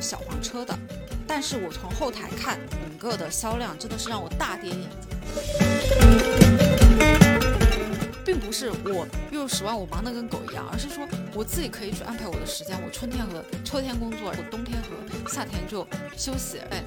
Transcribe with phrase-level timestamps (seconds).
[0.00, 0.76] 小黄车的。
[1.26, 5.10] 但是我从后台看整个的销量，真的是让我大跌眼镜，
[8.24, 14.88] 并不是我月入十万我忙得跟狗一样，而是说我自己可以去安排我的时间，我春天和秋天工作，我冬天和
[15.28, 16.60] 夏天就休息。
[16.70, 16.82] 哎，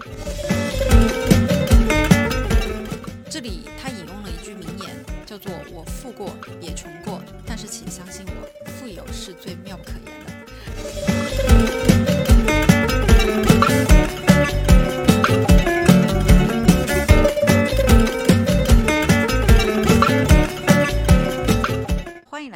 [3.29, 4.89] 这里他引用了一句名言，
[5.23, 10.31] 叫做“我富过也穷过，但是请相信我，富有是最妙不可言的。”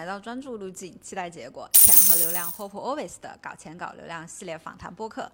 [0.05, 5.31] 来到专注路径，期待结果，钱和流量，Hope Always 的搞钱搞流量系列访谈播客。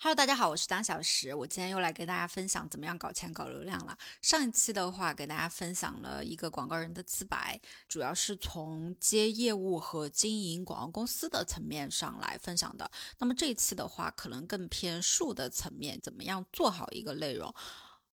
[0.00, 3.96] Hello，大家好，我是张小石，我今天又来给大家分享怎么样搞钱搞流量了。
[4.20, 12.90] 上一期的话，给大家分享了一个广告人的自白，主要是从接业务和经营广告公司的层面上来分享的。
[13.20, 17.54] 那么这一期的话，可能更偏术的层面，怎么样做好一个内容？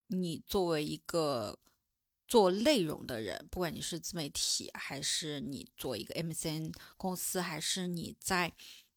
[0.05, 1.57] 你作为一个
[2.33, 8.51] 做内容的人，不管你是自媒体，还是你做一个 MCN 公司，还是你在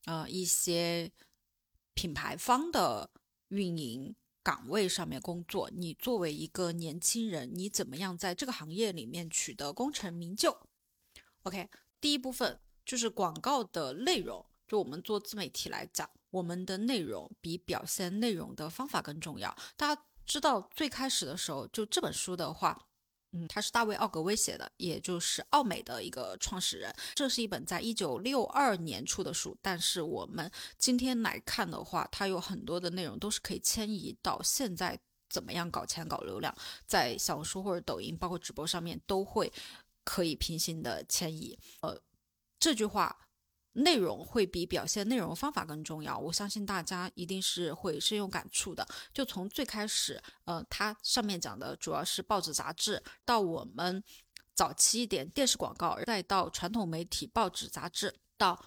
[0.06, 1.12] 呃一些
[1.92, 3.10] 品牌方的
[3.48, 10.56] 运营岗位上面工作，你作为一个年轻人，你怎么样在这个行业里面取得功成名就
[11.42, 11.68] ？OK，
[12.00, 19.54] 第一部分就是广告的内容，就我们做自媒体来讲，我们的内容比表现内容的方法更重要。
[19.76, 22.88] 大家知道最开始的时候，就这本书的话。
[23.32, 26.94] 嗯，他是大卫·奥格威写的，也就是奥美的一个创始人。
[27.14, 36.54] 这是一本在一九六二年出的书，但是我们今天来看的话，它有很多的内容都是可以迁移到现在怎么样搞钱、搞流量，
[36.86, 39.52] 在小红书或者抖音，包括直播上面都会
[40.04, 41.58] 可以平行的迁移。
[41.80, 42.00] 呃，
[42.58, 43.25] 这句话。
[43.76, 48.86] 内容会比表现内容方法更重要，我相信大家一定是会深有感触的。
[49.12, 54.02] 就从最开始，呃，它上面讲的主要是报纸杂志，到我们
[54.54, 58.64] 早期一点电视广告，再到传统媒体报纸杂志，到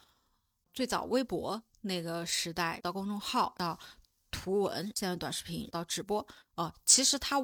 [0.73, 3.79] 最早微博那个时代，到公众号，到
[4.31, 7.37] 图文，现在短视频，到直播，啊，其实它。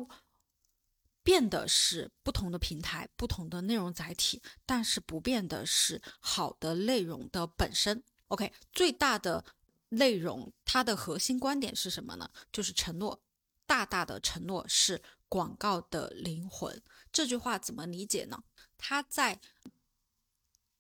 [1.26, 8.04] 变的是不同的平台、不同的内容载体，但是不变的是好的内容的本身。
[8.28, 9.44] OK，最大的
[9.90, 12.30] 内容它的核心观点是什么呢？
[12.52, 13.20] 就是承诺，
[13.66, 16.80] 大大的承诺是广告的灵魂。
[17.12, 18.44] 这句话怎么理解呢？
[18.78, 19.42] 他在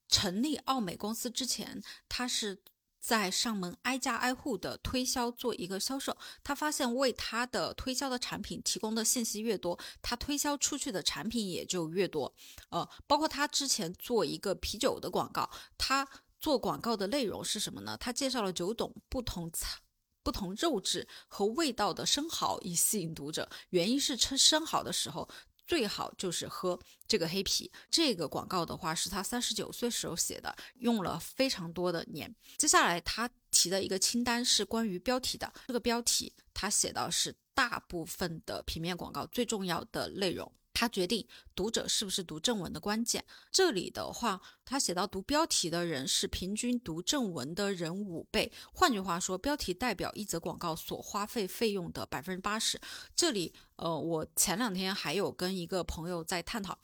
[0.07, 2.61] 成立奥美公司之前，他是。
[3.05, 12.33] 在上门挨家挨户的推销做一个销售，他发现为他的推销的产品提供的信息越多，他推销出去的产品也就越多。
[12.69, 16.07] 呃，包括他之前做一个啤酒的广告，他
[16.39, 17.95] 做广告的内容是什么呢？
[17.95, 19.81] 他介绍了九种不同菜、
[20.23, 25.29] 不同肉质和味道的生蚝以吸引读者，原因是吃生蚝的时候。
[25.66, 27.72] 最好就是喝这个黑啤。
[27.90, 32.34] 这个广告的话是他三十九岁时候写的，用了非常多的年。
[32.58, 40.52] 接下来他提的一个清单是关于标题的，这个标题他写到是大部分的平面广告最重要的内容。
[40.75, 41.25] 他决定
[41.56, 43.24] 读者是不是读正文的关键。
[43.50, 48.52] 这里的话，他写到读标题的人是平均读正文的人五倍。
[48.74, 52.80] 换句话说，标题代表一则广告所花费费用的百分之八十。
[53.16, 56.78] 这里，呃，我前两天还有跟一个朋友在探讨，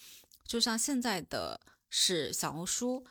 [0.45, 1.59] 就像现在的
[1.89, 3.05] 是小红书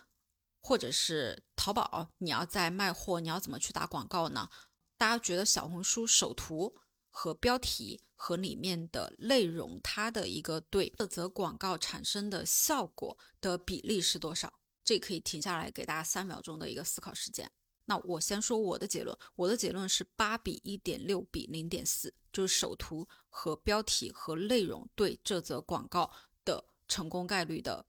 [0.63, 4.49] 或者是淘宝，你要在卖货，你要怎么去打广告呢？
[4.97, 6.75] 大家觉得小红书首图
[7.11, 8.01] 和标题？
[8.23, 14.53] 和里面的内容，它的一个对这则广告产生的效果的比例是多少？
[14.85, 17.51] 这可以停下来给大家三秒钟的一个思考时间。
[17.87, 26.13] 那我先说我的结论，我的结论是八比一点六比零点四，就是首图和标题和内容对这则广告
[26.45, 27.87] 的成功概率的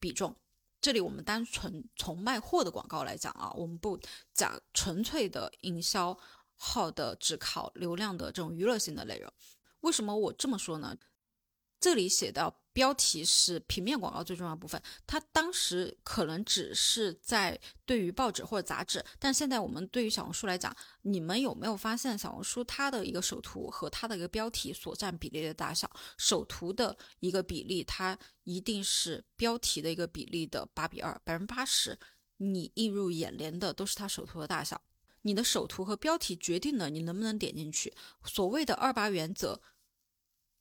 [0.00, 0.34] 比重。
[0.80, 3.96] 这里我们单纯从卖货的广告来讲啊，我们不
[4.32, 6.18] 讲纯粹的营销。
[6.56, 9.32] 好的，只靠流量的这种娱乐性的内容，
[9.80, 10.96] 为什么我这么说呢？
[11.80, 25.90] 这里写到标题是平面广告最重要部分，它当时可能只是在对于报纸或者杂志，但现在我们对于小红书来讲，你们有没有发现小红书它的一个首图和它的一个标题所占比例的大小？
[26.16, 31.98] 首图的一个比例，它一定是标题的一个比例的八比二，百分之八十
[32.38, 34.80] 你映入眼帘的都是它首图的大小。
[35.24, 37.92] 你的首图和标题决定了你能不能点进去。
[38.24, 39.60] 所谓的二八原则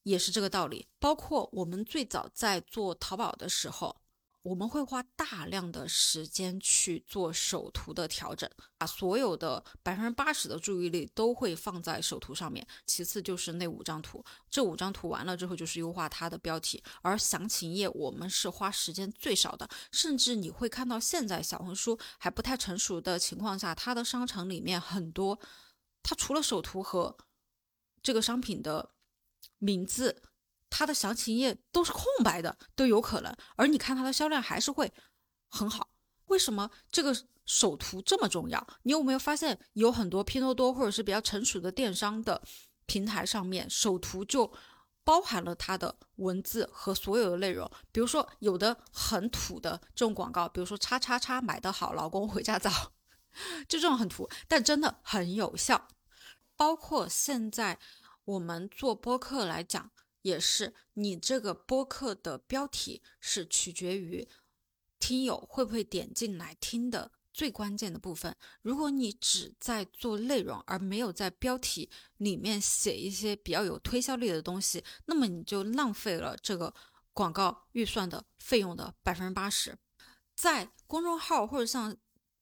[0.03, 0.87] 也是这个道理。
[0.99, 4.01] 包括我们最早在做淘宝的时候，
[4.43, 12.67] 我们会花大量的时间去做首图的调整，把所有的百分之八十的注意力都会放在首图上面。
[12.85, 19.67] 其次就是那五张图，这五张图完了之后就是优化它的标题，而详情页我们是花时间最少的。
[19.93, 25.39] 甚至你会看到现在小红书还不太成熟的情况下，它的商城里面很多，
[26.03, 27.17] 它除了首图和
[28.01, 28.91] 这个商品的
[29.59, 30.21] 名字。
[30.75, 34.91] 它的详情页都是空白的，都有可能，而你看它的销量还是会
[35.47, 35.91] 很好。
[36.25, 37.15] 为什么这个
[37.45, 38.67] 首图这么重要？
[38.81, 42.41] 你有没有发现，有很多拼多多或者是比较成熟的电商的
[42.87, 44.51] 平台上面，首图就
[45.03, 47.69] 包含了它的文字和所有的内容。
[47.91, 52.71] 比如说，有的很土的这种广告，比如说“叉叉叉买的好，老公回家早”，
[53.69, 55.87] 就这种很土，但真的很有效。
[56.55, 57.77] 包括现在
[58.25, 59.91] 我们做播客来讲。
[60.23, 64.27] 也是你这个播客的标题是取决于
[64.99, 68.35] 听友会不会点进来听的最关键的部分。
[68.61, 76.73] 如果你只在做内容，而没有在标题里面写一些比较有推销力的东西，那么你就浪费了这个
[77.11, 79.77] 广告预算的费用的百分之八十。
[80.35, 81.95] 在公众号或者像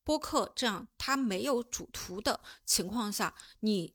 [0.04, 3.94] 播客这样它没有主图的情况下，你。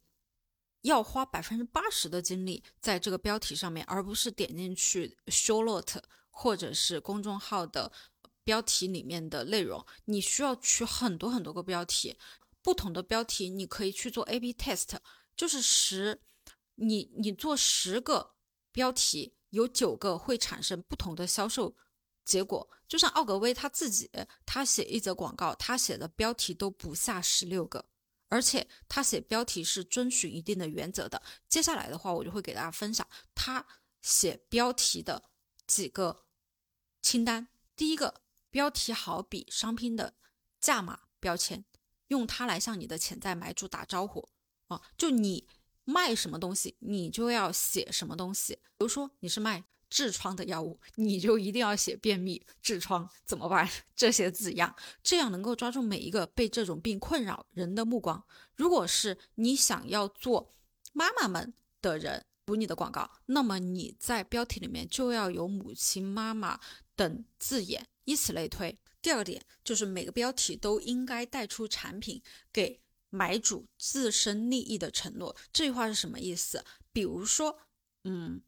[0.86, 5.98] 要花百分之八十的精力在这个标题上面，而不是点进去 show lot
[6.30, 7.90] 或者是公众号的
[8.44, 9.84] 标题里面的内容。
[10.04, 12.16] 你需要取很多很多个标题，
[12.62, 14.96] 不同的标题你可以去做 A/B test，
[15.36, 16.20] 就是十，
[16.76, 18.34] 你你做十个
[18.70, 21.74] 标题，有九个会产生不同的销售
[22.24, 22.68] 结果。
[22.86, 24.08] 就像奥格威他自己，
[24.44, 27.84] 他写一则广告，他写的标题都不下十六个。
[28.28, 31.22] 而且他写标题是遵循一定的原则的。
[31.48, 33.66] 接下来的话，我就会给大家分享他
[34.02, 35.30] 写标题的
[35.66, 36.24] 几个
[37.02, 37.48] 清单。
[37.74, 40.14] 第一个，标题好比商品的
[40.60, 41.64] 价码标签，
[42.08, 44.28] 用它来向你的潜在买主打招呼
[44.68, 44.82] 啊！
[44.96, 45.48] 就你
[45.84, 48.54] 卖什么东西，你就要写什么东西。
[48.54, 49.64] 比如说你是卖。
[49.90, 58.22] 痔疮的药物，你就一定要写便秘、痔疮怎么办 这些字样，这样能够抓住每一个被这种病困扰人的目光。
[58.54, 60.54] 如果是你想要做
[60.92, 66.58] 妈妈们的人读你的广告，那么你在标题里面就要有母亲、妈妈
[66.94, 68.76] 等字眼，以此类推。
[69.00, 72.20] 第二点就是每个标题都应该带出产品
[72.52, 72.80] 给
[73.10, 75.36] 买主自身利益的承诺。
[75.52, 76.64] 这句话是什么意思？
[76.92, 77.56] 比如说，
[78.02, 78.42] 嗯。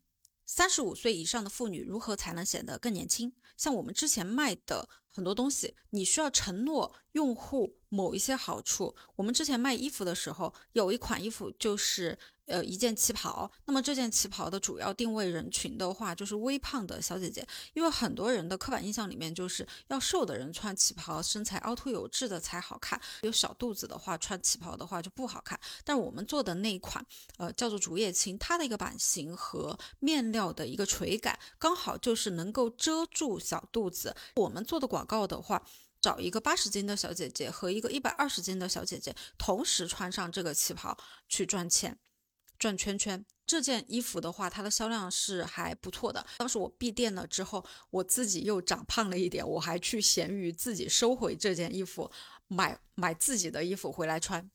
[0.50, 3.30] 三十五岁以上的妇女如何才能显得更年轻？
[3.58, 8.96] 像我们之前卖的很多东西，你需要承诺用户某一些好处。
[9.16, 12.18] 我们之前卖衣服的时候，有一款衣服就是。
[12.48, 25.60] 呃，一件旗袍，那么这件旗袍的主要定位人群的话，就是微胖的小姐姐，因为很多人的刻板印象里面就是要瘦的人穿旗袍，身材凹凸有致的才好看，有小肚子的话穿旗袍的话就不好看。
[25.84, 27.04] 但我们做的那一款，
[27.36, 34.16] 呃，叫做竹叶青，它的一个版型和面料的一个垂感，刚好就是能够遮住小肚子。
[34.36, 35.62] 我们做的广告的话，
[36.00, 40.96] 找一个八十斤的小姐姐和一个一百二十斤的小姐姐同时穿上这个旗袍
[41.28, 41.98] 去赚钱。
[42.58, 46.26] 转圈圈这件衣服的话，它的销量是还不错的。
[46.38, 52.10] 当时我闭店了之后，我自己又长胖了一点，我还去闲鱼自己收回这件衣服，
[52.48, 54.50] 买买自己的衣服回来穿。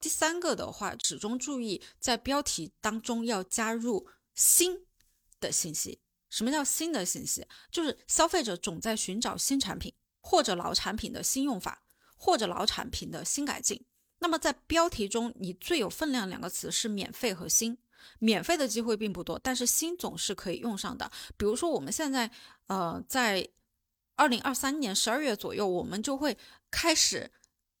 [0.00, 4.86] 第三个的话，始终注意在标题当中要加入新
[5.38, 6.00] 的信息。
[6.30, 7.46] 什么叫新的信息？
[7.70, 11.82] 就是消费者总在寻找新产品，或者老产品的新用法，
[12.16, 13.84] 或者老产品的新改进。
[14.22, 17.76] 那么在标题中，你最有分量两个词是免费和新。
[18.18, 21.10] 免费的机会并不多，但是新总是可以用上的。
[21.36, 22.30] 比如说我们现在，
[22.66, 23.48] 呃，在
[24.16, 26.36] 二零二三年十二月左右，我们就会
[26.70, 27.30] 开始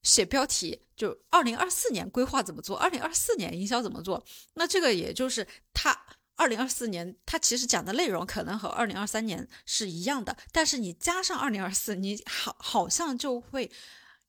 [0.02, 4.24] 写标题，就二零二四年规划怎么做，二零二四年营销怎么做。
[4.54, 5.96] 那这个也就是它
[6.36, 13.70] 二零二四年，它其实讲的内容可能和二零二三年是一样的，但是你加上二零二四，你好好像就会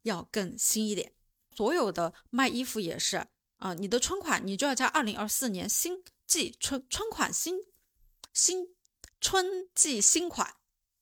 [0.03, 1.11] 要更新一点。
[1.55, 7.55] 所有的卖衣服也是啊，你的春款你就要加二零二四年新季春春款新
[8.33, 8.75] 新
[9.21, 10.55] 春季新款。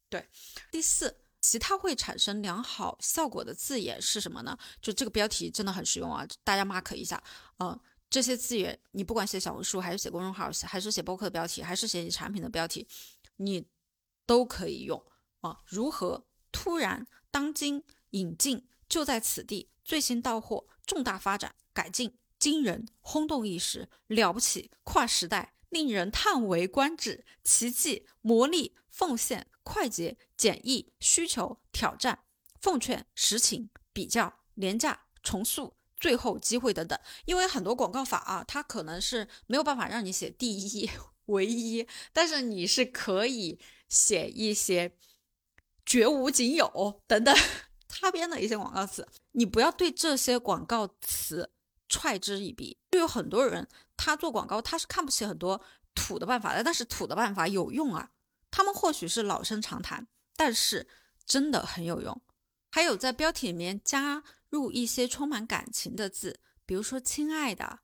[0.10, 0.30] 对，
[0.70, 4.58] 第四，其他会产生良好效果的字眼是什么呢？
[4.82, 7.24] 就这个标题真的很实用啊，大家 mark 一下。
[7.58, 7.80] 啊，
[8.10, 12.88] 这些字眼你不管写小红书还是写公众号，还是写博客的标题，还是写你产品的标题，
[13.38, 13.66] 你
[14.28, 15.04] 都可以用
[15.40, 15.58] 啊。
[15.66, 19.71] 如何突然当今引进就在此地。
[19.84, 32.24] 最新到货，重大发展改进，惊人，轰动一时，了不起，跨时代，令人叹为观止，奇迹，魔力，奉献、快捷、简易、需求、挑战、
[32.60, 37.00] 奉劝、实情、比较、廉价、重塑、最后机会等等。
[37.26, 40.90] 因为很多广告法啊，它可能是没有办法让你写第一、
[41.28, 44.98] 唯一，但是你是可以写一些
[45.86, 47.36] 绝无仅有等等
[47.92, 49.08] 擦边的一些广告词。
[49.34, 51.52] 你不要对这些广告词
[51.90, 52.78] 嗤之以鼻。
[52.92, 53.68] 就有很多人，
[53.98, 55.62] 他做广告他是看不起很多
[55.94, 58.12] 土的办法的，但是土的办法有用啊。
[58.50, 60.88] 他们或许是老生常谈，但是
[61.26, 62.22] 真的很有用。
[62.72, 67.80] 还有在标题里面加入一些充满感情的字，比如说“亲爱的”“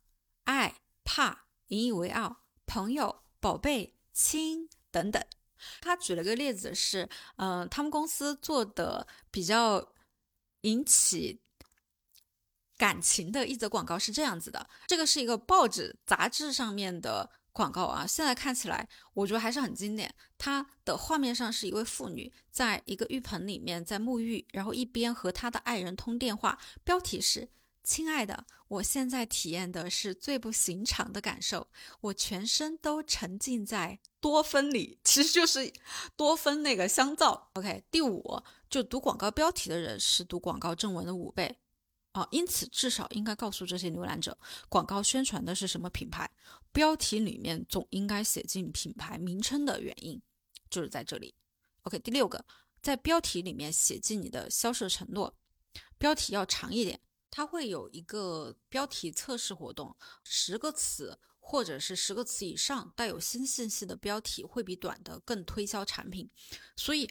[0.45, 5.21] 爱”“怕”“引以为傲”“朋友”“宝贝”“亲”等等。
[5.81, 9.93] 他举了个例子是，嗯，他们公司做的比较
[10.61, 11.41] 引起
[12.77, 17.29] 感情的一则广告是这样子的：这个是一个报纸杂志上面的。
[17.57, 20.13] 广告啊，现在看起来我觉得还是很经典。
[20.37, 26.59] 它的画面上是一位妇女在一个浴盆里面在沐浴，然后一边和她的爱人通电话。
[26.83, 27.49] 标题是：
[27.83, 31.67] 亲爱的，我现在体验的是最不寻常的感受，
[32.01, 35.73] 我全身都沉浸在多芬里，其实就是
[36.15, 37.49] 多芬那个香皂。
[37.53, 41.57] OK，第五，就读广告标题的人是读广告正文的五倍。
[42.13, 44.36] 啊，因此至少应该告诉这些浏览者，
[44.69, 46.27] 广告宣传的是什么品牌。
[46.71, 50.19] 标题里面总应该写进品牌名称的原因，
[50.67, 51.36] 就是在这里。
[51.83, 52.43] OK，第六个，
[52.81, 55.36] 在标题里面写进你的销售承诺。
[56.00, 66.27] 标题要长一点，它会有一个标题测试活动，十个词或者是十个词以上带有新信息的标题会比短的更推销产品。
[66.75, 67.07] 所以，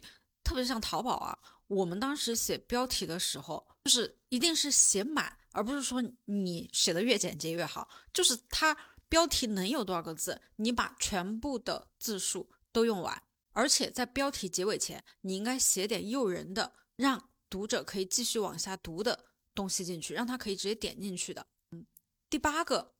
[0.47, 1.37] 特别像淘宝啊，
[1.67, 3.67] 我们当时写标题的时候。
[3.83, 7.87] 就是一定是写满，而不是说你写的越简洁越好。
[8.13, 8.75] 就是它
[9.07, 13.23] 标题能有多少个字，你把全部的字数都用完，
[13.53, 19.17] 而且在标题结尾前，你应该写点诱人的，让读者可以继续往下读的
[19.55, 21.47] 东西进去，让他可以直接点进去的。
[21.71, 21.85] 嗯，
[22.29, 22.93] 第八个，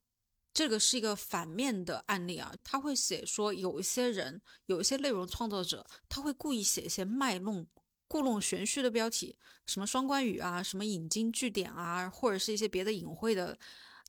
[0.58, 7.68] 这个是一个反面的案例啊，他会写说有一些人，有一些内容创作者，他会故意写一些卖弄。
[8.08, 9.38] 故弄玄虚的标题，
[9.68, 13.56] 什么双关语啊，什么引经据典啊，或者是一些别的隐晦的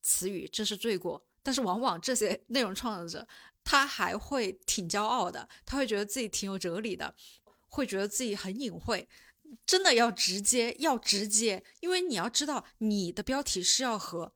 [0.01, 1.23] 词语，这是罪过。
[1.43, 3.29] 但是往往这些内容创作者，
[3.63, 7.15] 他还会挺骄傲的，他会觉得自己挺有哲理的，
[7.69, 9.07] 会觉得自己很隐晦。
[9.67, 14.33] 真的要直接，要直接，因为你要知道，你的标题是要和。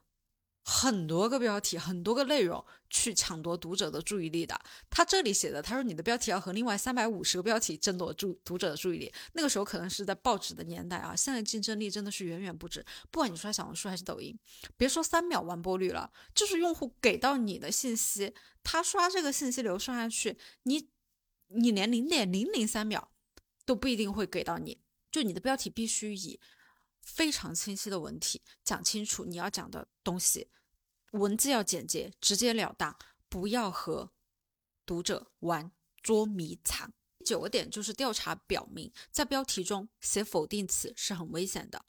[0.64, 4.58] 很多个标题，很多个内容去抢夺读者的注意力的。
[4.88, 9.12] 他这里写的，他说你的标题要和另外三百五十个标题争夺注读者的注意力。
[9.32, 12.84] 那个时候可能是在报纸的年代啊，现在竞争力真的是远远不止。
[13.10, 14.38] 不管你刷小红书还是抖音，
[14.76, 20.88] 别说三秒完播率了，就是用户给到你的信息，他刷这个信息流刷下去，你
[21.48, 23.10] 你连零点零零三秒
[23.64, 24.78] 都不一定会给到你。
[25.10, 26.38] 就你的标题必须以。
[27.02, 30.48] 非常清晰的文体，讲清楚你要讲的东西，
[31.10, 32.96] 文字要简洁、直截了当，
[33.28, 34.12] 不要和
[34.86, 35.70] 读者玩
[36.02, 36.92] 捉迷藏。
[37.24, 41.84] 九个点就是调查表明，在标题中写否定词是很危险的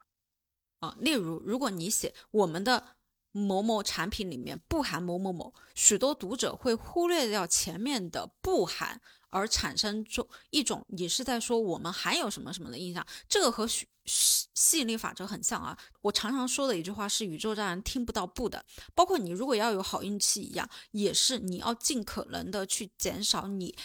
[0.80, 0.96] 啊。
[1.00, 2.98] 例如，如果你写我们的
[3.32, 9.02] 某某产品里面不含某某某，许多读者会忽略掉前面的不含。
[9.34, 15.78] 而产生出一种你是在说我们还有什么什么的印象，这个和吸吸引力法则很像啊。
[16.02, 18.64] 我常常说的一句话是宇宙让人听不到不的，
[18.94, 23.76] 包括你如果要有好运气一样，也是你要尽可能的去减少你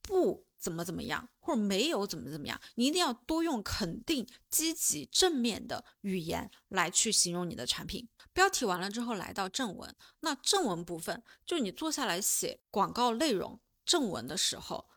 [0.00, 8.08] 不怎么怎么样或者没有怎么怎么样，你一定要多用肯定、积极、正面的语言来去形容你的产品。
[8.32, 13.58] 标题完了之后来到正文，那正文部分就你坐下来写广告内容。
[13.86, 14.88] 正文的时候，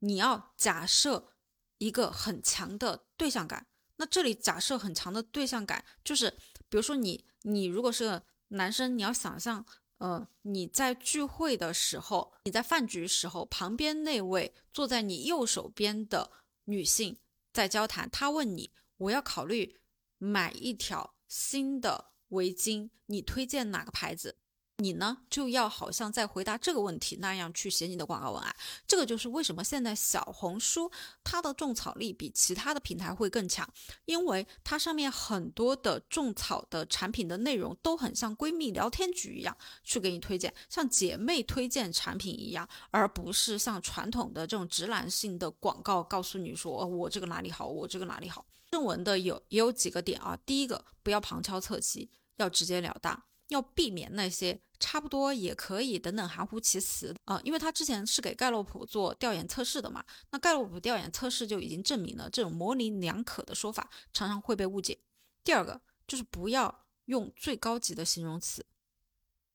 [0.00, 1.34] 你要假设
[1.76, 3.68] 一个很强的对象感。
[3.96, 6.30] 那这里假设很强的对象感，就是
[6.68, 9.66] 比如说你，你如果是个男生，你要想象，
[9.98, 16.30] 呃，你在聚会的时候，你在饭局时候，旁边那位坐在你右手边的
[16.64, 17.18] 女性
[17.52, 19.80] 在交谈，她问你，我要考虑
[20.16, 24.38] 买一条新的围巾，你推荐哪个牌子？
[24.80, 28.54] 你呢就要好像在回答这个问题那样去写你的广告文案，
[28.86, 30.88] 这个就是为什么现在小红书
[31.24, 33.68] 它的种草力比其他的平台会更强，
[34.04, 48.46] 因为它上面很多的种草的产品的内容都很像闺蜜聊天局一样去给你推荐，像姐妹推荐产品一样，而不是像传统的这种直男性的广告告诉你说我这个哪里好，我这个哪里好。
[48.70, 53.24] 正文的有也有几个点啊，第一个不要旁敲侧击，要直截了当。
[53.48, 65.00] 要避免那些差不多也可以等等含糊其辞啊，因为他之前是给盖洛普做调研测试的嘛，那盖洛普调研测试就已经证明了这种模棱两可的说法常常会被误解。
[65.42, 68.64] 第二个就是不要用最高级的形容词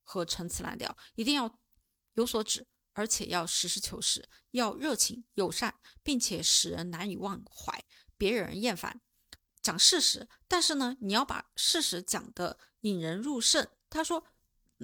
[0.02, 1.58] 和陈词滥调，一定要
[2.12, 7.82] 有所指，而且要实事求是，要热情友善，并且使人难以忘怀，
[8.18, 9.00] 别惹人厌烦。
[9.62, 13.66] 讲事实，但是呢，你要把事实讲的引人入胜。
[13.88, 14.26] 他说。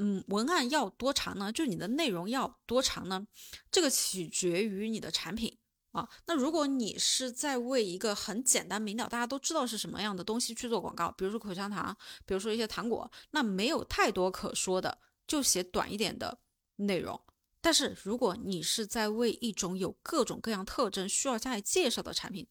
[0.02, 1.52] 嗯，文案要多长呢？
[1.52, 3.26] 就你的内容要多长呢？
[3.70, 5.58] 这个取决于你的产品
[5.92, 6.08] 啊。
[6.24, 16.38] 那如果你是在为一个很简单明了、大家都知道是什么样的东西去做广告，比如说口香糖，比如说一些糖果，那没有太多可说的，就写短一点的
[16.76, 17.20] 内容。
[17.60, 22.46] 但是如果你是在为一种有各种各样特征需要加以介绍的产品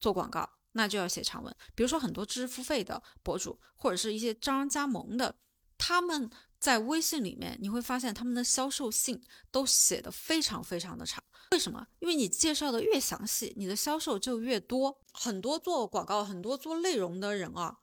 [0.00, 1.54] 做广告，那就要写长文。
[1.74, 5.36] 比如说很多知识付费的博主，或者是一些招商加盟的，
[5.76, 6.30] 他们。
[6.64, 11.22] 在微信里面，你会发现他们的销售信都写的非常非常的长。
[11.50, 11.86] 为什么？
[11.98, 14.98] 因为你介绍的越详细，你的销售就越多。
[15.12, 17.80] 很多做广告、很多做内容的人啊，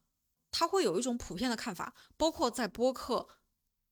[0.49, 3.27] 他会有一种普遍的看法，包括在播客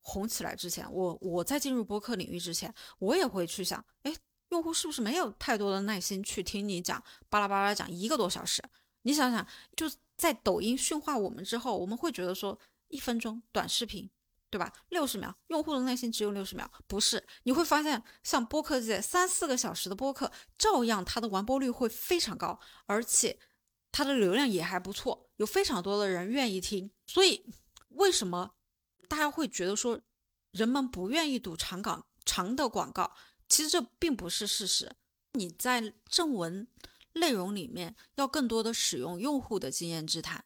[0.01, 4.15] 红起来之前，我我在进入播客领域之前，我也会去想，哎，
[4.49, 8.59] 用户是不是没有太多的耐心去听你讲巴拉巴拉讲一个多小时？
[9.03, 9.85] 你想想，就
[10.17, 14.09] 在抖音驯化我们之后，我们会觉得说一分钟短视频。
[14.49, 14.73] 对吧？
[14.89, 17.23] 六十秒，用户的耐心只有六十秒，不是？
[17.43, 23.39] 你会发现，像播客界三四个小时的播客，照样它的完播率会非常高，而且
[23.91, 26.89] 它的流量也还不错，有非常多的人愿意听。
[27.05, 27.45] 所以，
[27.89, 28.55] 为什么
[29.07, 30.01] 大家会觉得说
[30.51, 33.13] 人们不愿意读长稿长的广告？
[33.47, 34.91] 其实这并不是事实。
[35.33, 36.67] 你在正文
[37.13, 40.43] 内容里面要更多的使用用户的经验之谈。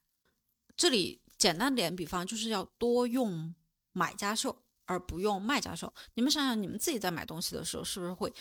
[0.75, 3.55] 这里简单点比方，就是要多用。
[3.93, 5.91] 买家秀，而不用卖家秀。
[6.15, 8.33] 你们想想，你们自己在买东西的时候，是不是会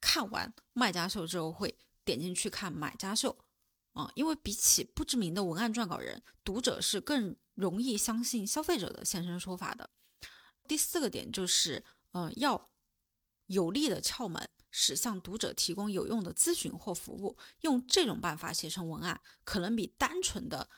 [0.00, 3.36] 看完卖家秀之后，会点进去看买家秀？
[3.92, 9.88] 啊，因为比起不知名的文案撰稿人，读者是更容易相信消费者的现身说法的。
[10.68, 12.68] 第四个点就是，嗯，要
[13.46, 17.38] 有力的窍门，使向读者提供有用的咨询或服务。
[17.62, 20.68] 用这种办法写成文案，可能比单纯的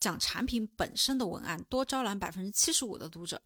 [0.00, 3.40] 讲产品本身的文案多招揽百分之七十五的读者。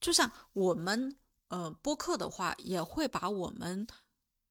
[0.00, 1.16] 就像我们
[1.48, 3.86] 呃播客的话，也会把我们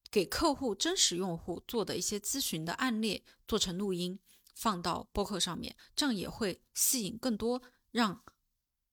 [0.10, 4.20] 给客户真实用户做的一些咨询的案例做成录音，
[4.56, 8.24] 放到播客上面，这样也会吸引更多让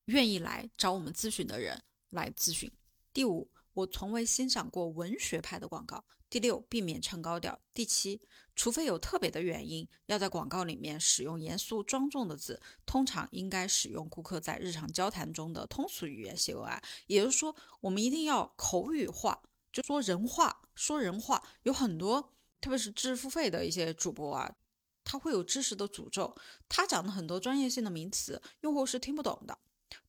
[0.06, 2.70] 愿意来找我们咨询的人来咨询。
[3.12, 6.04] 第五，我从未欣赏过文学派的广告。
[6.30, 7.58] 第六，避免唱高调。
[7.72, 8.20] 第七，
[8.54, 16.82] 除非有特别的原因，要在广告里面使用严肃庄重的字，通常应该使用顾客在日常交谈中的通俗语言写文案。
[17.06, 19.40] 也就是说，我们一定要口语化，
[19.72, 21.42] 就说人话，说人话。
[21.62, 24.54] 有很多，特别是知识付费的一些主播啊，
[25.04, 26.36] 他会有知识的诅咒，
[26.68, 29.58] 他讲的很多专业性的名词，用户是听不懂的。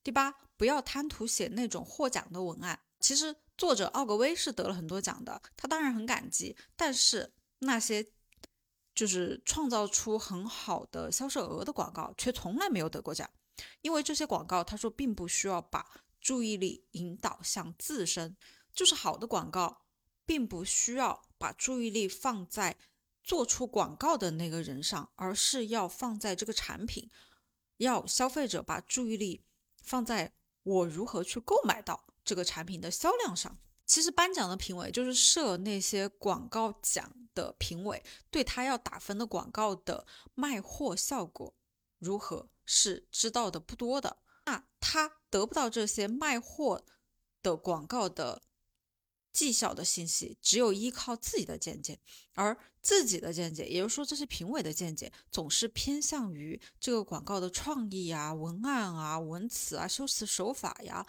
[0.02, 3.34] 第八，不要贪图写那种获奖的文案，其实。
[3.60, 6.56] 作者奥格威是得了很多奖的，他当然很感激。
[6.76, 8.10] 但是那些
[8.94, 13.28] 就是创造出很好的销售额的广告，却从来没有得过奖。
[13.82, 15.84] 因为这些广告，他说并不需要把
[16.22, 18.34] 注意力引导向自身，
[18.72, 19.82] 就是好的广告，
[20.24, 22.78] 并不需要把注意力放在
[23.22, 27.10] 做出广告的那个人上，而是要放在这个产品，
[27.76, 29.44] 要消费者把注意力
[29.82, 30.32] 放在
[30.62, 32.06] 我如何去购买到。
[32.30, 41.52] 这个产品的销量上，其实颁奖的评委就是设那些广告奖的评委，对他要打分的广告的卖货效果
[41.98, 44.18] 如何是知道的不多的。
[44.46, 46.84] 那他得不到这些卖货
[47.42, 48.42] 的广告的
[49.32, 51.98] 绩效的信息，只有依靠自己的见解，
[52.34, 61.04] 而自己的见解，也就是说这些评委的见解，总是偏向于这个广告的创意啊、文案啊、文词啊、修辞手法呀。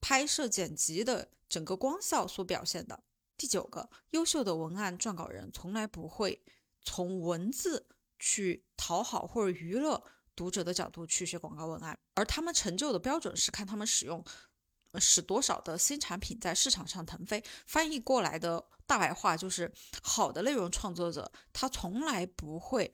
[0.00, 3.02] 拍摄剪辑的整个光效所表现的。
[3.36, 6.42] 第九个，优秀的文案撰稿人从来不会
[6.82, 10.02] 从文字去讨好或者娱乐
[10.36, 14.22] 读者的角度去写广告文案，而他们成就的标准是看他们使用
[14.98, 17.42] 使多少的新产品在市场上腾飞。
[17.66, 22.92] 翻译过来的大白话就是，好的内容创作者他从来不会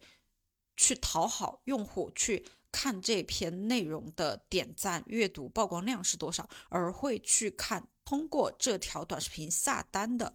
[0.77, 2.47] 去讨好用户去。
[2.77, 10.35] 看这篇内容的点赞、阅读、曝光量是多少，而会去看通过这条短视频下单的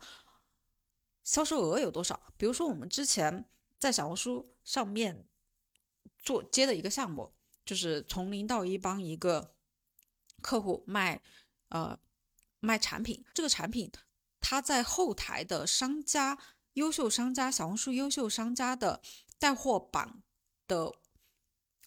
[1.24, 2.20] 销售额有多少。
[2.38, 3.46] 比如说，我们之前
[3.78, 5.24] 在小红书上面
[6.18, 7.32] 做接的一个项目，
[7.64, 9.54] 就是从零到一帮一个
[10.42, 11.22] 客户卖
[11.70, 11.96] 呃
[12.60, 13.92] 卖产品，这个产品
[14.40, 16.40] 它在后台的商家、
[16.74, 19.00] 优秀商家、小红书优秀商家的
[19.38, 20.24] 带货榜
[20.68, 20.92] 的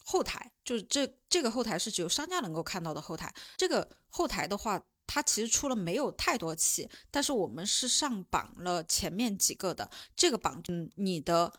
[0.07, 3.33] 后台，就是这这个后台是只有商家能够看到的后台。
[3.57, 9.89] 这个后台的话，它其实出了没有太多期，但是我们是上榜了前面几个的。
[10.15, 11.51] 这个榜，嗯，你的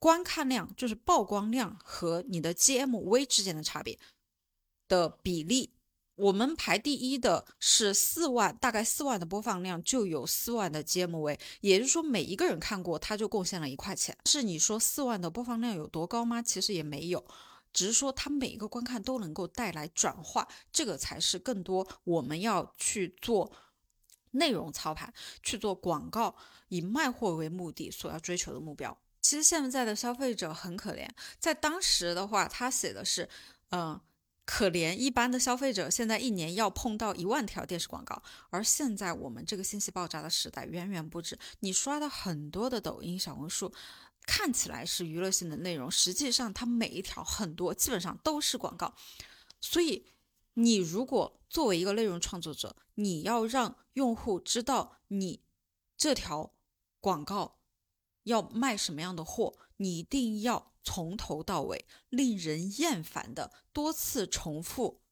[0.00, 3.96] 观看量就是曝光量和你的 GMV 之间的差别
[4.88, 5.72] 的比例。
[6.16, 14.16] 我们排第一的是四万，大概四万的播放量就有四万的 GMV，也就是说每一个人看过他就贡献了一块钱。
[14.24, 16.40] 是你说四万的播放量有多高吗？
[16.40, 17.22] 其实也没有，
[17.76, 23.52] 只是说他每一个观看都能够带来转化，这个才是更多我们要去做
[24.30, 25.12] 内容操盘、
[25.42, 26.34] 去做广告
[26.68, 28.96] 以卖货为目的所要追求的目标。
[29.20, 31.06] 其实现在的消费者很可怜，
[31.38, 33.28] 在当时的话，他写的是，
[33.72, 34.00] 嗯。
[34.48, 41.36] 可怜一般的消费者，现在一年要碰到一万条电视广告，而现在我们这个信息爆炸的时代，远远不止。
[41.58, 43.72] 你刷的很多的抖音、小红书，
[44.26, 48.94] 看起来是娱乐性的内容，实际上它每一条很多基本上都是广告。
[49.60, 50.04] 所以，
[50.54, 55.44] 你如果作为一个内容创作者，你要让用户知道你
[55.96, 56.52] 这条
[57.00, 57.60] 广告
[58.24, 60.72] 要卖什么样的货，你一定要。
[60.88, 65.02] 从头到尾令人厌烦的多次重复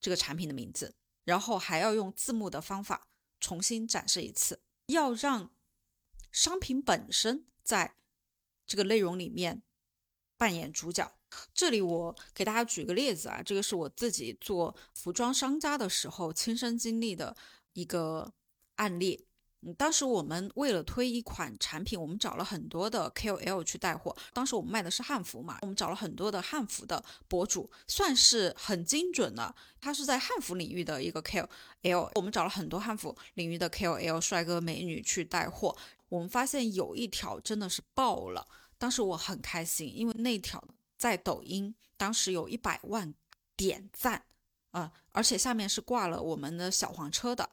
[0.00, 3.08] 这个产品的名字，然后还要用字幕的方法
[3.40, 5.50] 重新展示一次，要让
[6.32, 7.94] 商品本身在
[8.66, 9.62] 这个内容里面
[10.36, 11.12] 扮演主角。
[11.54, 17.36] 这里我给大家举个例子啊，这个是我自己做服装商家的时候亲身经历的
[17.74, 18.32] 一个
[18.76, 19.26] 案例。
[19.64, 24.14] 嗯当时我们为了推一款产品，我们找了很多的 KOL 去带货。
[24.32, 29.54] 当时我们卖的是汉服嘛，我们找了很多的汉服的博主，算是很精准的。
[29.80, 35.76] 他是在汉服领域的一个 KOL，我们找了很多汉服领域的 KOL 帅哥美女去带货。
[36.12, 38.46] 我们发现有一条真的是爆了，
[38.76, 40.62] 当时我很开心，因为那条
[40.98, 43.14] 在抖音当时有一百万
[43.56, 44.22] 点赞
[44.72, 47.48] 啊，而且下面是挂了我们的小黄车的。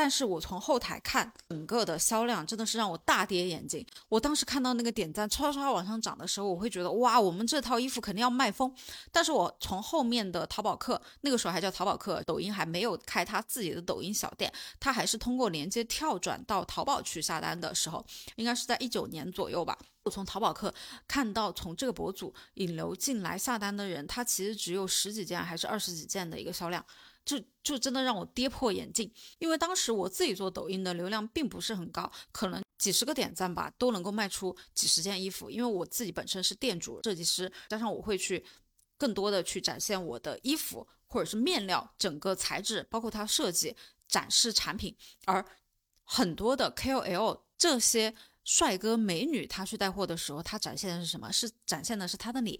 [0.00, 3.84] 但是我从后台看，整个的销量真的是让我大跌眼镜。
[4.08, 8.74] 我当时看到那个点赞唰唰往上涨的时候，我会觉得哇，我们这套衣服肯定要卖疯。
[9.12, 18.02] 但是我从后面的淘宝客，那个时候还叫淘宝客，抖音还没有开他自己的抖音小店，他还是通过连接跳转到淘宝去下单的时候，
[18.36, 19.76] 应该是在一九年左右吧。
[20.04, 20.72] 我从淘宝客
[21.06, 26.82] 看到，从这个博主引流进来下单的人，他其实只有十几件还是二十几件的一个销量。
[27.24, 35.50] 就就真的让我跌破眼镜，因为当时我自己做抖音的流量并不是很高，可能几十个点赞吧都能够卖出几十件衣服。
[35.50, 38.44] 因为我自己本身是店主、设计师，加上我会去
[38.96, 43.76] 更多的去展现我的衣服或者是面料整个材质，包括它设计、
[44.08, 44.96] 展示产品。
[45.26, 45.44] 而
[46.02, 51.30] 很多的 KOL 这些帅哥美女，他去带货的时候，他展现的是什么？
[51.30, 52.58] 是展现的是他的脸、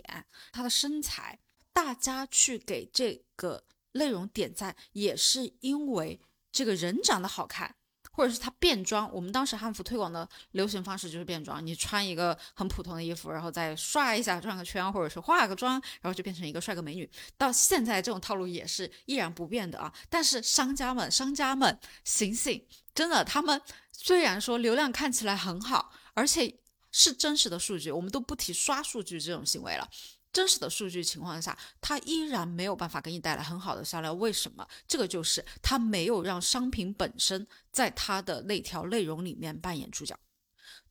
[0.53, 1.41] 他的身材。
[1.73, 3.65] 大家去给这个。
[3.93, 6.21] 内容点赞也是因为
[6.53, 7.75] 这个人长得好看，
[8.13, 9.13] 或者是他变装。
[9.13, 17.09] 我们当时汉服推广的流行方式就是变装，你穿一个很普通的衣服，然后再刷一下转个圈，或者是化个妆，然后就变成一个帅哥美女。
[17.37, 19.93] 到现在这种套路也是依然不变的啊！
[20.09, 23.61] 但是商家们，商家们醒醒，真的，他们
[23.93, 26.59] 虽然说流量看起来很好，而且
[26.91, 29.89] 是真实的数据，我们都不提刷数据这种行为了。
[30.33, 34.17] 真实的数据情况下，它依然没有办法给你带来很好的销量。
[34.19, 34.67] 为什么？
[34.87, 40.17] 这个就是它没有让商品本身在它的那条内容里面扮演主角。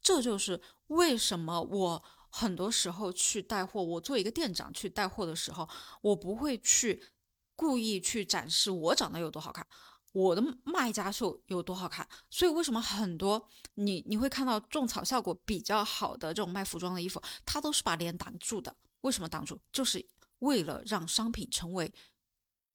[0.02, 5.68] 这就是为什么我很多时候去带货，我做一个店长去带货的时候，
[6.02, 7.02] 我不会去
[7.56, 9.66] 故意去展示我长得有多好看，
[10.14, 12.08] 我的卖家秀有多好看。
[12.30, 18.76] 所以为什么很多你你会看到种草效果比较好的这种卖服装的衣服，它都是把脸挡住的。
[19.02, 19.60] 为什么挡住？
[19.72, 20.06] 就是
[20.40, 21.92] 为了让商品成为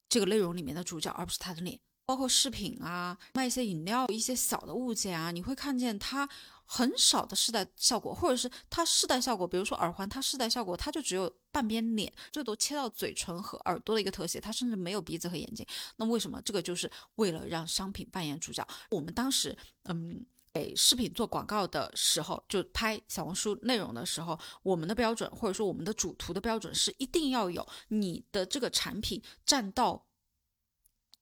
[0.07, 1.79] 这个内容里面的主角，而不是他的脸。
[2.07, 6.29] 包括饰品啊，卖一些饮料、一些小的物件啊，你会看见它
[6.63, 15.65] 很少的试戴效果，或者是它试戴效果，比如说耳环，它试戴效果它就只有半边脸，最多切到嘴唇和耳朵的一个特写，它甚至没有鼻子和眼睛。
[15.95, 16.39] 那为什么？
[16.43, 18.63] 这个就是为了让商品扮演主角。
[18.91, 20.23] 我们当时，嗯。
[20.55, 30.07] 给视频做广告的时候，就拍小红书内容的时候，我们的标准或者说我们的主图的标准是一定要有你的这个产品占到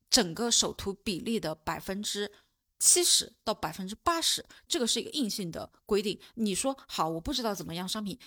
[0.08, 2.32] 整个首图比例的百分之
[2.78, 6.20] 七十到百分之八十，这个是一个硬性的规定。
[6.36, 8.20] 你说好，我不知道怎么样商品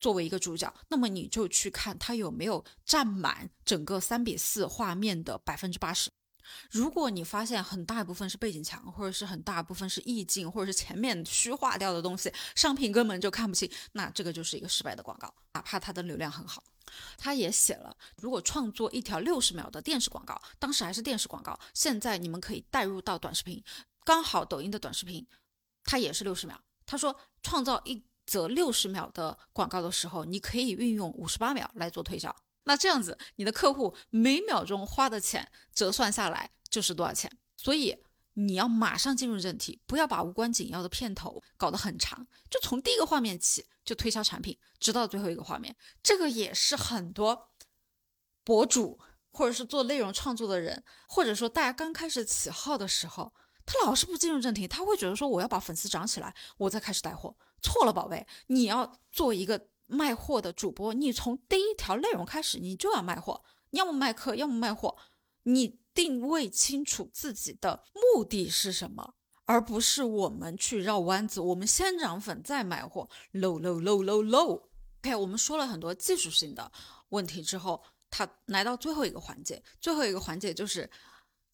[0.00, 6.10] 作为一个主角，那么你就去看它有没有占满整个三比四画面的百分之八十。
[6.70, 16.62] 如果你发现很大一部分是背景墙，或者是很大部分是意境，或者是前面虚化掉的东西，商品根本就看不清，那这个就是一个失败的广告，哪怕它的流量很好。
[17.18, 23.62] 他也写了，如果创作一条六十秒的电视广告，当时还是电视广告，现在你们可以带入到短视频，
[24.04, 25.26] 刚好抖音的短视频，
[25.84, 26.58] 它也是六十秒。
[26.86, 32.34] 他说，创造一则六十秒的广告的时候，你可以运用五十八秒来做推销。
[32.68, 37.32] 那这样子，你的客户每秒钟花的钱折算下来就是多少钱？
[37.56, 37.96] 所以
[38.34, 45.74] 你要马上进入正题，不要把无关紧要的片头搞得很长，就从第一个画面起就推销产品，直到最后一个画面。
[46.02, 47.48] 这个也是很多
[48.44, 49.00] 博主
[49.32, 53.32] 或者是做内容创作的人，或者说大家刚开始起号的时候，
[53.64, 57.34] 他老是不进入正题，他会觉得说我要把粉丝涨起来，我再开始带货。
[57.62, 59.68] 错了，宝贝，你要做一个。
[59.88, 64.96] 卖货的主播，你从第一条内容开始，你就要卖货，要么卖课，要么卖货。
[65.44, 69.14] 你定位清楚自己的目的是什么，
[69.46, 71.40] 而不是我们去绕弯子。
[71.40, 74.62] 我们先涨粉再卖货，low low low low low。
[75.00, 76.70] OK，我们说了很多技术性的
[77.08, 80.88] 问题之后，他来到最后一个环节，最后一个环节就是，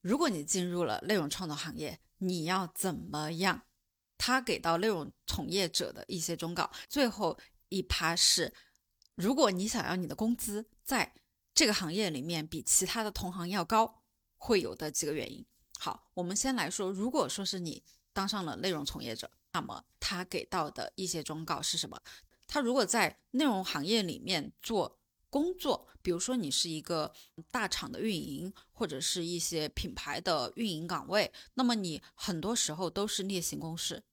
[0.00, 3.62] 如果你进入了内容创作行业，你要怎么样？
[4.18, 7.38] 他给到内容从业者的一些忠告，最后。
[7.68, 8.52] 一趴是，
[9.14, 11.14] 如果你想要你的工资在
[11.54, 14.02] 这个行业里面比其他的同行要高，
[14.36, 15.44] 会有的几个原因。
[15.78, 22.00] 好，我们先来说，如果说是你当上了内容从业者，那么他给到的一些忠告是什么？
[22.46, 24.98] 他如果在内容行业里面做
[25.30, 27.12] 工作，比如说你是一个
[27.50, 34.04] 大厂的运营，或者是一些品牌的运营岗位，那么你很多时候都是例行公事。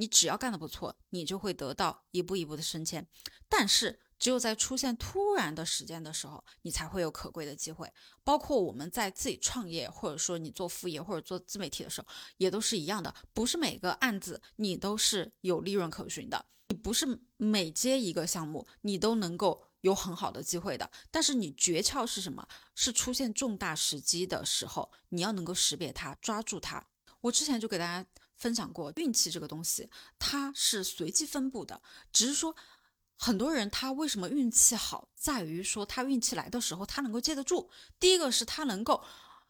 [0.00, 3.06] 你只要干得不错，你就会得到一步一步的升迁。
[3.50, 7.92] 但是，只有在出现突然的时间的时候，你才会有可贵的机会。
[8.24, 12.08] 包括我们在自己创业，或者说你做副业或者做自媒体的时候，
[12.38, 13.14] 也都是一样的。
[13.34, 20.90] 不是每个案子你都是有利润可循的，你不是每接一个项目你都能够有很好的机会的。
[21.10, 22.48] 但是你诀窍是什么？
[22.74, 26.86] 是出现重大时机的时候，你要能够识别它，抓住它。
[27.20, 28.08] 我之前就给大家。
[28.40, 31.80] 分享过运气这个东西，它是随机分布的。
[32.10, 32.56] 只是说，
[33.16, 37.70] 很多人他为什么运气好，在于说他运气来的时候他能够接得住。
[38.00, 39.04] 第一个是他能够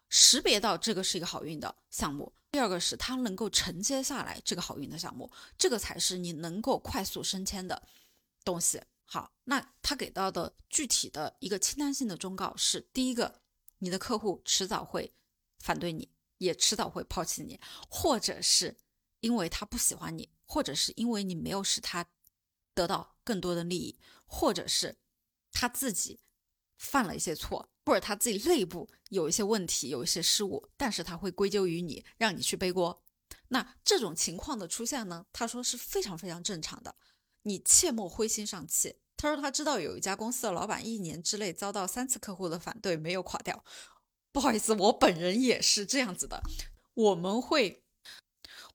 [0.09, 7.81] 识别到这个是一个好运的项目，第二个是他能够承接下来这个好运的项目，这个才是你能够快速升迁的
[8.45, 8.83] 东西。
[9.05, 13.41] 好，那他给到的具体的一个清单性的忠告是：第一个，
[13.79, 15.13] 你的客户迟早会
[15.61, 16.09] 反对你。
[16.41, 18.75] 也迟早会抛弃你，或者是
[19.21, 22.07] 因为他不喜欢你，或者是因为你没有使他
[22.75, 24.97] 得到更多的利益，或者是
[25.53, 26.19] 他自己
[26.79, 33.03] 犯了一些错，或者他自己内部有一些问题，有一些失误，但是他会归咎于你，让你去背锅。
[33.49, 35.27] 那这种情况的出现呢？
[35.33, 36.97] 他说是非常非常正常的，
[37.43, 38.97] 你切莫灰心丧气。
[39.17, 43.63] 他说他知道有一家公司的老板一年之内遭到三次客户的反对，没有垮掉。
[44.33, 46.43] 不好意思，我本人也是这样子的。
[46.95, 47.83] 我们会，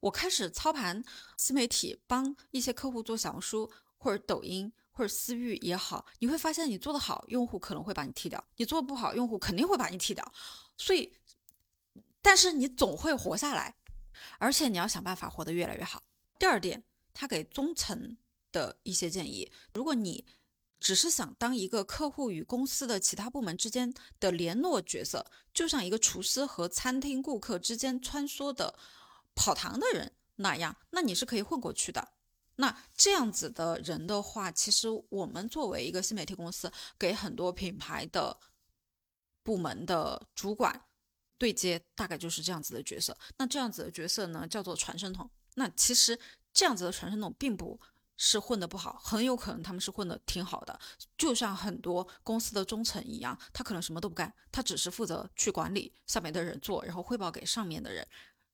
[0.01, 1.03] 我开始操盘
[1.37, 10.29] 新媒体，帮一些客户做小红书或者抖音或者私域也好，你会发现你做的好，用户可能会把你踢掉；你做的不好，用户肯定会把你踢掉。
[10.77, 11.13] 所以，
[12.21, 13.75] 但是你总会活下来，
[14.39, 16.03] 而且你要想办法活得越来越好。
[16.37, 18.17] 第二点，他给中层
[18.51, 20.25] 的一些建议：如果你
[20.79, 28.77] 只是想当一个客户与公司的其他部门之间的联络角色，就像一个厨师和餐厅顾客之间穿梭的
[29.33, 32.07] 跑堂的人那样，那你是可以混过去的。
[32.57, 38.37] 那这样子的人的话，其实我们作为一个新媒体公司，给很多品牌的
[39.43, 40.85] 部门的主管
[41.37, 43.17] 对接，大概就是这样子的角色。
[43.37, 45.29] 那这样子的角色呢，叫做传声筒。
[45.55, 46.19] 那其实
[46.53, 47.79] 这样子的传声筒并不。
[48.17, 50.79] 是混得不好，很有可能他们是混得挺好的，
[51.17, 58.07] 就像很多公司的中层一样，他可能什么都不干，他只是负责去管理下面的人做，然后汇报给上面的人。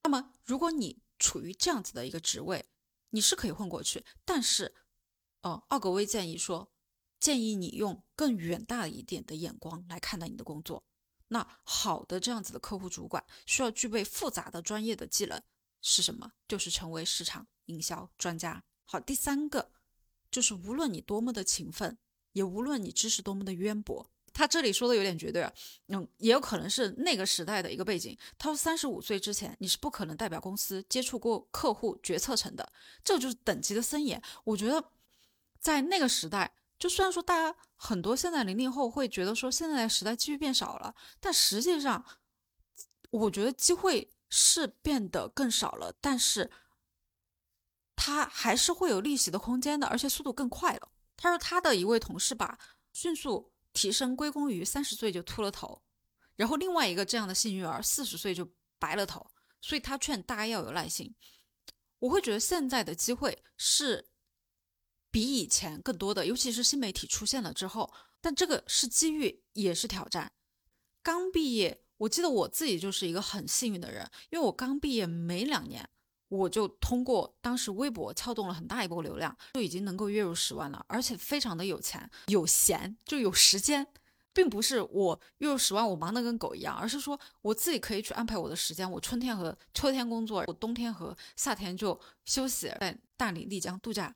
[0.03, 2.65] 那么，如果你处于这样子的一个职位，
[3.11, 4.73] 你是可以混过去，但是，
[5.41, 6.71] 呃，奥格威建议说，
[7.19, 10.83] 建议你用更远大一点的眼光来看待你的工作。
[11.27, 15.41] 那好的这样子的客户主管需要具备复杂的专业的技能
[15.81, 16.31] 是什么？
[16.47, 18.63] 就是成为市场营销专家。
[18.91, 19.71] 好，第三个
[20.29, 21.97] 就是无论你多么的勤奋，
[22.33, 25.53] 也无论你知识多么的渊博，他这里说的有点绝对啊，
[25.87, 28.17] 嗯，也有可能是那个时代的一个背景。
[28.37, 32.69] 他说三十五岁之前，你是不可能代表公司接触过客户决策层的，
[33.01, 34.21] 这就是等级的森严。
[34.43, 34.83] 我觉得
[35.57, 42.05] 在那个时代，就虽然说大家很多现在零零后会觉得说现在的时代机遇变少了，但实际上
[43.09, 46.51] 我觉得机会是变得更少了，但是
[48.03, 50.91] 他还是会有利息的空间的，而且速度更快了。
[51.15, 52.57] 他说他的一位同事把
[52.93, 55.83] 迅速提升归功于三十岁就秃了头，
[56.35, 59.23] 然后另外一个这样的幸运儿四十岁就白了头，
[59.61, 61.13] 所以他劝大家要有耐心。
[61.99, 64.09] 我会觉得现在的机会是
[65.11, 70.31] 比以前更多的，尤其是新媒体出现了之后，但这个是机遇也是挑战。
[71.03, 75.87] 刚毕业，我记得我自己就是一个很幸运的人，因为我刚毕业没两年。
[76.31, 83.85] 我就通过当时微博撬动了很大一波流量，就已经能够月入十万了，而且非常的有钱有闲就有时间，
[84.31, 94.15] 并不是我月入十万我忙得跟狗一样，而是说我自己可以去安排我的时间，我春天和秋天工作，我冬天和夏天就休息在大理丽江度假。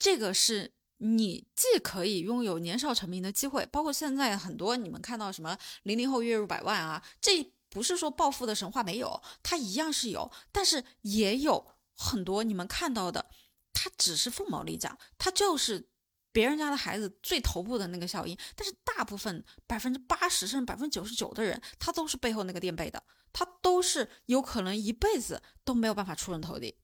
[0.00, 7.52] 这个是你既可以拥有年少成名的机会，包括现在很多你们看到什么零零后月入百万啊，这。
[7.72, 13.30] 不是说暴富的神话没有，它一样是有，但是也有很多你们看到的，
[13.72, 15.88] 它只是凤毛麟角，它就是
[16.32, 18.36] 别人家的孩子最头部的那个效应。
[18.54, 26.76] 但是大部分百分之八十甚至百分之九十九的人，他都是背后那个垫背的，他都是有可能一辈子都没有办法出人头地。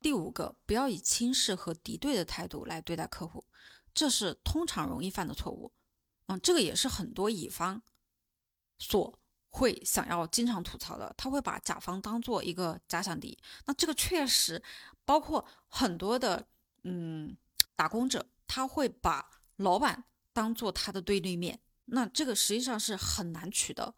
[0.00, 3.44] 第五个，不要以轻视和敌对的态度来对待客户，
[3.94, 5.72] 这是通常容易犯的错误。
[6.26, 7.80] 嗯，这个也是很多乙方
[8.80, 9.16] 所。
[9.54, 13.38] 会想要经常吐槽的，他会把甲方当做一个假想敌。
[13.66, 14.60] 那这个确实
[15.04, 16.48] 包括很多的
[16.84, 17.36] 嗯
[17.76, 21.60] 打工者，他会把老板当做他的对立面。
[21.84, 23.94] 那这个实际上是很难取得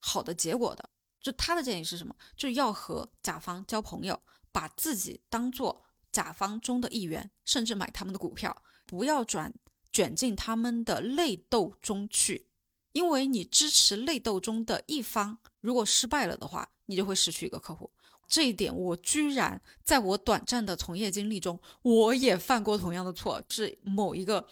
[0.00, 0.88] 好的结果的。
[1.20, 2.16] 就他的建议是什么？
[2.34, 9.52] 就要和甲方交朋友，把自己当做甲方中的一员，甚至买他们的股票，不要转
[9.92, 12.48] 卷进他们的内斗中去。
[12.94, 17.90] 因为你支持内斗中的一方，如果失败了的话，你就会失去一个客户。
[18.28, 23.42] 这一点我居然在我短暂的从业经历中，我也犯过同样的错。
[23.48, 24.48] 是某一个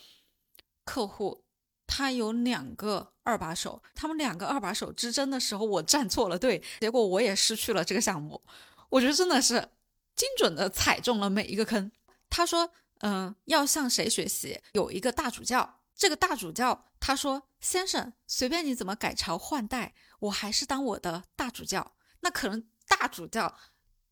[0.84, 1.44] 客户，
[1.86, 8.42] 他有两个二把手，他们两个二把手之争的时候，我站错了队，结果我也失去了这个项目。
[8.88, 9.68] 我觉得真的是
[10.16, 11.90] 精准的踩中了每一个坑。
[12.28, 14.60] 他说：“嗯，要向谁学习？
[14.72, 21.94] 有一个大主教。”这个大主教他说：“先生，随便你怎么改朝换代，我还是当我的大主教。
[22.20, 23.56] 那可能大主教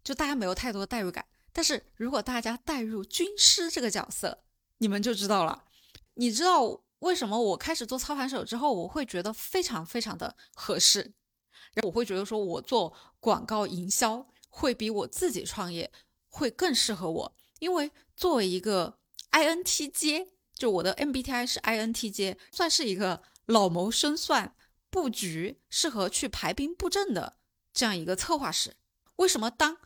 [0.05, 4.45] 就大家没有太多的代入感，但是如果大家带入军师这个角色，
[4.79, 5.65] 你们就知道了。
[6.15, 11.15] 你知道为什么我开始做操盘手之后，我会觉得非常非常的合适，
[11.75, 15.91] 然后我会觉得说我做广告营销会比我自己创业
[16.29, 18.99] 会更适合我，因为作为一个
[19.33, 20.29] INTJ。”
[20.61, 24.55] 就我的 MBTI 是 INTJ，算是一个老谋深算、
[24.91, 27.39] 布局适合去排兵布阵的
[27.73, 28.77] 这样一个策划师。
[29.17, 29.79] 为什么当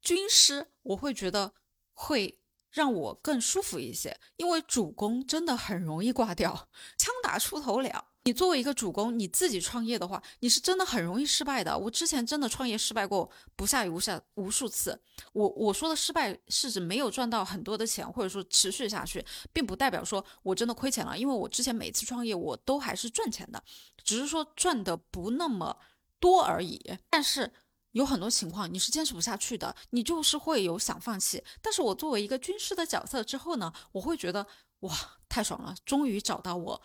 [0.00, 1.52] 军师我会觉得
[1.92, 4.18] 会让我更舒服一些？
[4.38, 8.09] 因为主攻真的很容易挂掉，枪打出头鸟。
[8.30, 11.76] 你作为一个主攻，你自己创业的话，你是真的很容易失败的。
[11.76, 14.96] 我之前真的创业失败过不下于无下无数次。
[15.32, 21.18] 我我说的失败是指没有赚到很多的钱，或者说持续下去，并不代表说我真的亏钱了。
[21.18, 23.60] 因为我之前每次创业我都还是赚钱的，
[24.04, 25.76] 只是说赚的不那么
[26.20, 26.80] 多而已。
[27.08, 27.52] 但是
[27.90, 31.42] 有很多情况你是坚持不下去的，你就是会有想放弃。
[31.60, 34.46] 但是我作为一个军师的角色之后呢，我会觉得
[34.82, 34.96] 哇
[35.28, 36.80] 太爽了，终于找到我。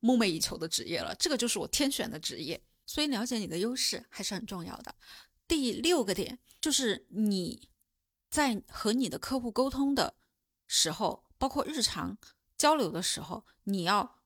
[0.00, 4.94] 梦寐以求的职业了，这个就是我天选的职业，所以了解你的优势还是很重要的。
[5.46, 7.68] 第六个点就是你
[8.30, 10.16] 在和你的客户沟通的
[10.66, 12.16] 时候，包括日常
[12.56, 14.22] 交流的时候，你要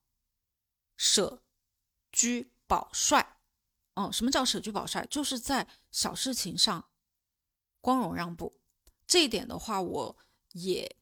[0.96, 1.42] 舍
[2.12, 3.38] 居保帅。
[3.94, 5.06] 嗯，什么叫舍居保帅？
[5.06, 6.88] 就是在小事情上
[7.80, 8.60] 光荣让步。
[9.06, 10.18] 这一点的话，我
[10.52, 10.96] 也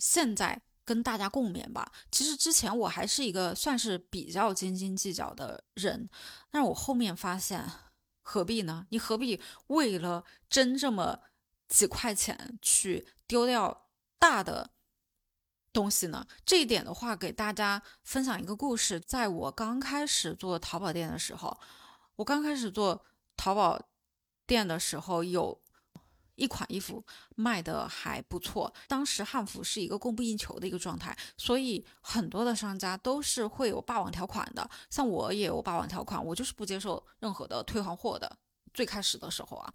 [0.00, 0.62] 现在。
[0.86, 1.92] 跟大家共勉吧。
[2.10, 6.08] 其实之前我还是一个算是比较斤斤计较的人，
[6.50, 7.70] 但是我后面发现，
[8.22, 8.86] 何必呢？
[8.90, 11.18] 你何必为了争这么
[11.68, 14.70] 几块钱去丢掉大的
[15.72, 16.26] 东西呢？
[16.46, 18.98] 这一点的话，给大家分享一个故事。
[19.00, 21.58] 在我刚开始做淘宝店的时候，
[22.14, 23.04] 我刚开始做
[23.36, 23.78] 淘宝
[24.46, 25.60] 店的时候有。
[26.36, 34.68] 一款衣服卖的还不错，当时汉服是一个供不应求的一个状态，所以很多的商家都是会有霸王条款的。
[34.88, 38.38] 像我也有霸王条款，我就是不接受任何的退换货的。
[38.72, 39.72] 最开始的时候啊，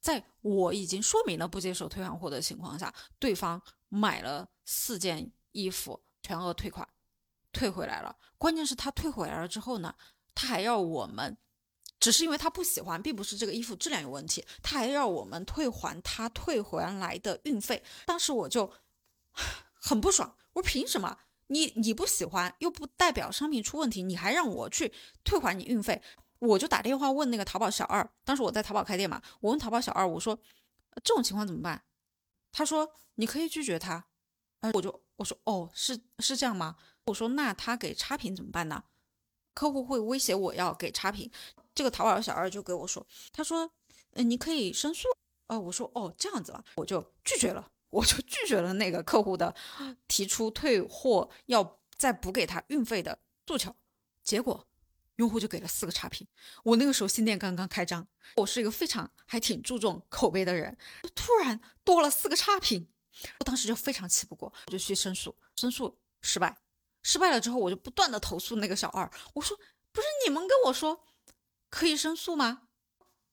[0.00, 6.88] 在我已经说明了不接受退换货的情况下，对方买了四件衣服，全额退款，
[7.52, 8.16] 退回来了。
[8.38, 9.94] 关键是他退回来了之后呢，
[10.34, 11.36] 他还要我们
[12.00, 17.82] 只是因为他不喜欢，并不是这个衣服质量有问题，他还要我们退还他退回来的运费。
[18.06, 18.72] 当时我就
[19.74, 21.18] 很不爽，我说凭什么？
[21.48, 24.92] 你你不喜欢，又不代表商品出问题，你还让我去
[25.24, 26.02] 退还你运费？
[26.40, 30.38] 我就打电话问那个淘宝小二，当时我在淘宝开店嘛，我问淘宝小二，我说
[31.02, 31.82] 这种情况怎么办？
[32.52, 34.04] 他说你可以拒绝他。
[34.60, 36.76] 呃，我就我说哦，是是这样吗？
[37.06, 38.84] 我说那他给差评怎么办呢？
[39.54, 41.30] 客户会威胁我要给差评。
[41.78, 43.70] 这个淘宝小二就给我说，他说，
[44.14, 45.06] 嗯，你可以申诉。
[45.46, 49.54] 呃，我说哦，这样子吧，我就拒绝了，我就拒绝了那个客户的
[50.08, 53.16] 提出退货要再补给他运费的
[53.46, 53.72] 诉求。
[54.24, 54.66] 结果
[55.18, 56.26] 用户就给了四个差评。
[56.64, 58.04] 我那个时候新店刚刚开张，
[58.34, 60.76] 我是一个非常还挺注重口碑的人，
[61.14, 62.88] 突然多了四个差评。
[63.38, 66.58] 我当时就非常气不过，我就去申诉，申诉失败，
[67.04, 69.56] 失败了之后，我就不断的投诉那个小二，我说
[69.92, 71.06] 不是你们跟我说
[71.70, 72.62] 可以申诉吗？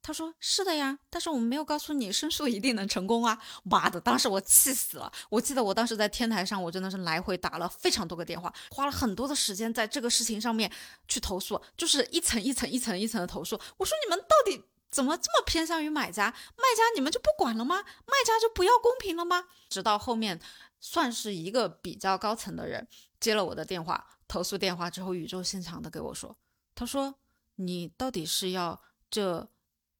[0.01, 3.41] 他说是的呀，但是我们没有告诉你申诉一定能成功啊！
[3.63, 5.11] 妈的，当时我气死了。
[5.29, 10.71] 我记得我当时在天台上，我真的是来回打了非常多个电话，花了很多的时间在这个事情上面
[11.07, 13.59] 去投诉，就是一层一层一层一层的投诉。
[13.77, 14.63] 我说你们到底？
[14.91, 16.27] 怎么这么偏向于买家？
[16.55, 17.81] 卖家你们就不管了吗？
[18.05, 19.43] 卖家就不要公平了吗？
[19.67, 20.39] 直到后面，
[20.79, 22.87] 算是一个比较高层的人
[23.19, 26.37] 接了我的电话，投诉电话之后，语重心长的给我说
[26.73, 27.15] ：“他说
[27.55, 29.49] 你到底是要这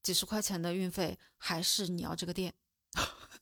[0.04, 2.54] 几十块钱的运费，还是你要这个店？”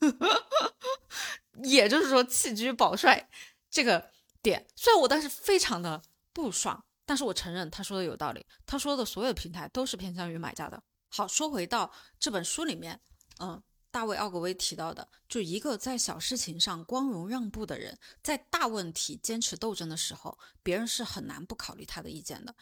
[1.63, 3.29] 也就是说，弃车保帅
[3.69, 4.09] 这个
[4.41, 6.01] 点，虽然我当时非常的
[6.33, 8.45] 不爽，但是我承认他说的有道理。
[8.65, 10.81] 他说的所有平台都是偏向于买家的。
[11.09, 12.99] 好，说回到这本书里面，
[13.39, 13.61] 嗯，
[13.91, 22.55] 大卫·奥格威提到的，就一个在小事情上光荣让步的人，在大问题坚持斗争的时候，别人是很难不考虑他的意见的。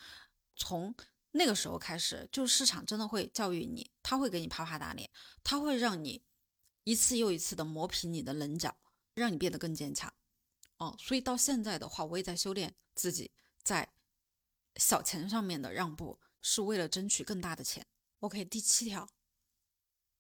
[0.58, 0.94] 从
[1.32, 5.10] 那个时候开始，就市场真的会教育你，他会给你啪啪打脸，
[5.44, 6.24] 他会让你
[6.84, 8.78] 一次又一次的磨平你的棱角，
[9.14, 10.14] 让你变得更坚强。
[10.78, 13.32] 哦，所以到现在的话，我也在修炼自己，
[13.64, 13.94] 在
[14.76, 17.86] 小钱上面的让步，是为了争取更大的钱。
[18.20, 19.08] OK，第七条，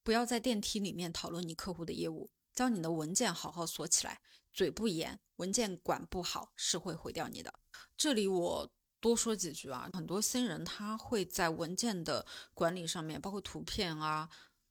[0.04, 4.22] 不要在电梯里面讨论你客户的业务，将你的文件好好锁起来，
[4.54, 7.54] 嘴不严，文件管不好是会毁掉你的。
[7.98, 8.72] 这里我
[9.02, 14.30] 多说几句啊，很多新人他会在文件的管理上面，包括图片啊，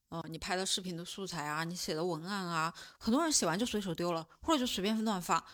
[0.09, 5.45] 呃，你拍的视频的素材啊，你写的文案啊，很多人写完就随手丢了，或者就随便乱发，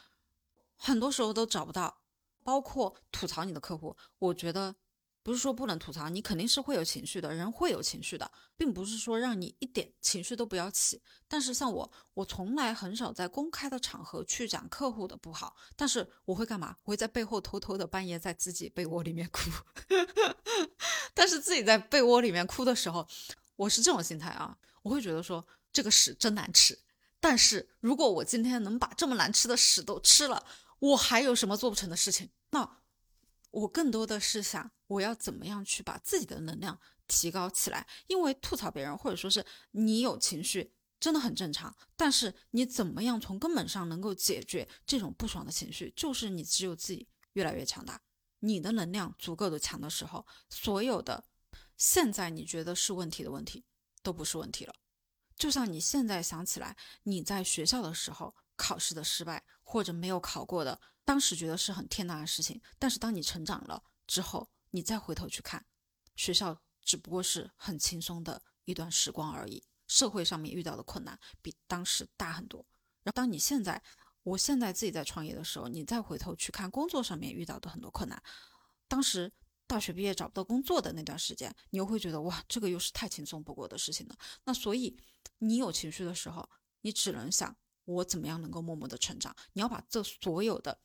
[0.77, 1.97] 很多时候都找不到。
[2.43, 4.73] 包括吐槽你的客户，我觉得。
[5.27, 11.01] 不是说不能吐槽，你肯定是会有情绪的，人会有情绪的，并不是说让你一点情绪都不要起。
[11.27, 16.77] 但是像我，我从来很少在公开的场合去讲客户的不好，但是我会干嘛？
[16.83, 19.51] 我会在背后偷偷的半夜在自己被窝里面哭。
[21.13, 23.05] 但是自己在被窝里面哭的时候，
[23.57, 26.79] 我是这种心态啊，我会觉得说这个屎真难吃。
[27.19, 30.45] 但是如果我今天能把这么难吃的屎都吃了，
[30.79, 32.29] 我还有什么做不成的事情？
[32.51, 32.77] 那。
[33.49, 37.87] 我更多的是想，我要怎么样去把自己的能量提高起来？
[38.07, 41.75] 因为吐槽别人，或者说是你有情绪，真的很正常。
[41.95, 45.93] 但是你怎么样从根本上能够解决这种不爽的情绪？
[45.95, 48.01] 就是你只有自己越来越强大，
[48.39, 51.23] 你的能量足够的强的时候，所有的
[51.77, 53.63] 现在你觉得是问题的问题
[54.01, 54.73] 都不是问题了。
[55.35, 60.79] 就像你现在想起来，你在学校的时候考试的失败，或者没有考过的。
[61.05, 65.65] 当时觉得是很天大的事情，但是当你成长了之后，你再回头去看，
[66.15, 69.63] 学校只不过是很轻松的一段时光而已。
[69.87, 72.65] 社会上面遇到的困难比当时大很多。
[73.03, 73.81] 然后当你现在，
[74.23, 78.21] 我现在自己在创业的时候，你再回头去看工作上面遇到的很多困难，
[78.87, 79.31] 当时
[79.65, 84.17] 大学毕业找不到工作的那段时间，你又会觉得哇，这个又是太轻松不过的事情了。
[84.43, 84.97] 那所以
[85.37, 86.49] 你有情绪的时候，
[86.81, 87.55] 你只能想
[87.85, 89.33] 我怎么样能够默默的成长。
[89.53, 90.81] 你要把这所有的。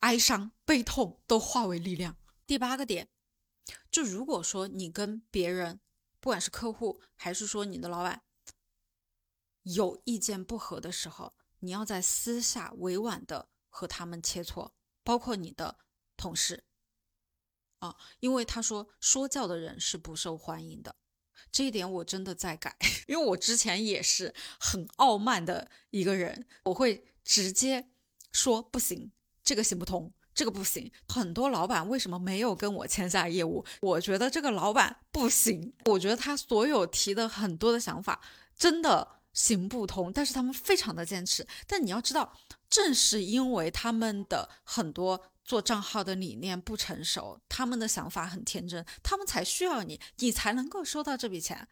[0.00, 2.16] 哀伤、悲痛都化为力量。
[2.50, 3.08] 第八个点，
[3.92, 5.78] 就如果说你跟别人，
[6.18, 8.24] 不管是客户还是说你的老板，
[9.62, 14.72] 有意见不合的时候，你要在私下委婉的和他们切磋，
[15.04, 15.78] 包括你的
[16.16, 16.64] 同事
[17.78, 20.96] 啊，因为他说说教的人是不受欢迎的，
[21.52, 22.76] 这一点我真的在改，
[23.06, 27.92] 因为我之前也是很傲慢的一个人，我会直接
[28.32, 29.12] 说不行。
[29.44, 30.90] 这个行不通，这个不行。
[31.06, 33.62] 很多老板为什么没有跟我签下业务？
[33.82, 38.18] 我觉得这个老板不行，我觉得他所有提的很多的想法
[38.56, 41.46] 真的行不通，但是他们非常的坚持。
[41.66, 42.32] 但你要知道，
[42.70, 51.68] 正是因为他们的很多做账号的理念不成熟，他们的想法很天真，他们才需要你，你才能够收到这笔钱。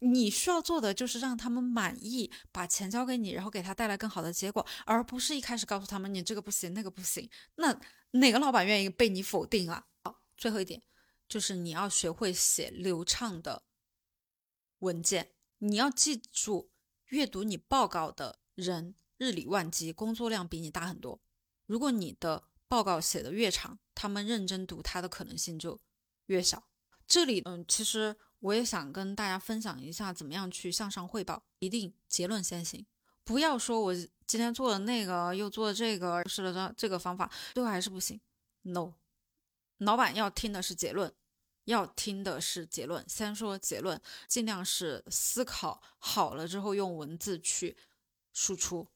[0.00, 7.28] 你需要做的就是让他们满意，把钱交给你，然后给他带来更好的结果，而不是一开始告诉他们你这个不行，那个不行。
[7.54, 7.80] 那
[8.10, 9.86] 哪个老板愿意被你否定啊？
[10.04, 10.82] 好，最后一点
[11.26, 13.62] 就是你要学会写流畅的
[14.80, 15.32] 文件。
[15.58, 16.70] 你要记住，
[17.06, 21.18] 阅读你报告的人日理万机，工作量比你大很多。
[21.64, 25.80] 如果你的报告写的越长，他们认真读它的可能性就
[26.26, 26.68] 越小。
[27.06, 28.14] 这里，嗯，其实。
[28.46, 32.86] 我也想跟大家分享一下，怎么样去向上汇报，一定结论先行，
[33.24, 33.92] 不要说我
[34.24, 38.20] 今天做了那个，又做了这个，试了这这个方法，最后还是不行。
[38.62, 38.92] No，
[39.78, 41.12] 老板要听的是结论，
[41.64, 43.04] 要听的是结论。
[43.08, 47.76] 先说结论，尽量是思考好了之后用文字去
[48.32, 48.86] 输出，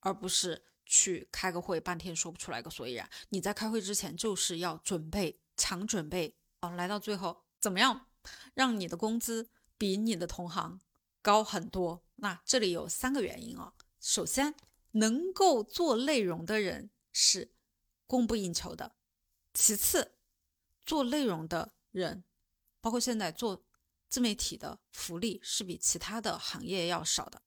[0.00, 3.06] 而不是去开个会半天说不出来个所以然。
[3.28, 6.34] 你在开会之前就是要准备，强准备。
[6.62, 8.06] 好，来到最后怎么样？
[8.54, 10.80] 让你的工资比你的同行
[11.22, 13.72] 高很多，那这里有三个原因啊。
[14.00, 14.54] 首先，
[14.92, 17.52] 能够做内容的人是
[18.06, 18.94] 供不应求的；
[19.54, 20.16] 其次，
[20.84, 22.24] 做内容的人，
[22.80, 23.64] 包括现在做
[24.08, 27.40] 自媒体的福利是比其他的行业要少的；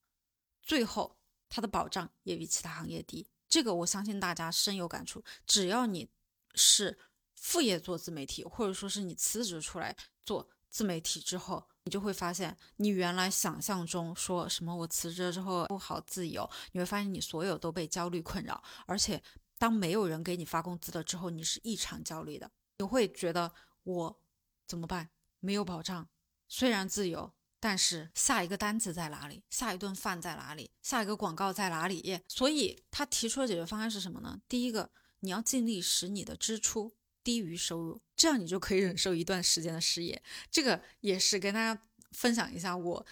[0.64, 1.18] 最后，
[1.48, 3.28] 它的保障也比其他行业低。
[3.48, 5.24] 这个我相信大家深有感触。
[5.46, 6.10] 只要你
[6.56, 6.98] 是
[7.36, 10.50] 副业做自媒体，或者说是你辞职出来做。
[10.70, 19.22] 自媒体之后，你就会发现，你原来想象中说什么我辞职了之后不好自由，你会发现你所有都被焦虑困扰，而且
[19.58, 22.52] 当没有人给你发工资了之后，你是异常焦虑的。
[22.80, 23.52] 你会觉得
[23.84, 24.22] 我
[24.68, 25.10] 怎么办？
[25.40, 26.08] 没有保障，
[26.48, 29.44] 虽然自由，但是下一个单子在哪里？
[29.50, 30.70] 下一顿饭在哪里？
[30.84, 32.22] 下一个广告在哪里？
[32.28, 34.40] 所以他提出的解决方案是什么呢？
[34.48, 34.92] 第一个，
[35.22, 36.96] 你要尽力使你的支出。
[37.28, 40.24] 低于收入，这样你就可以忍受一段时间的失业。
[40.50, 41.78] 这个也是跟大家
[42.12, 43.06] 分享一下，我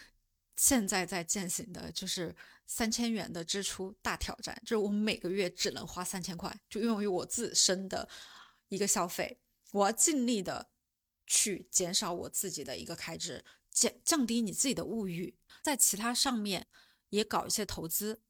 [0.56, 2.34] 现在在践行的，就是
[2.66, 8.08] 三千元的支出大挑战，就是我每个月只能花三千块，就用于我自身的
[8.70, 9.38] 一个消费。
[9.74, 10.70] 我要尽力的
[11.28, 16.68] 去减少我自己的一个开支，降降低你自己的物欲，在其他上面
[17.10, 18.22] 也搞一些投资，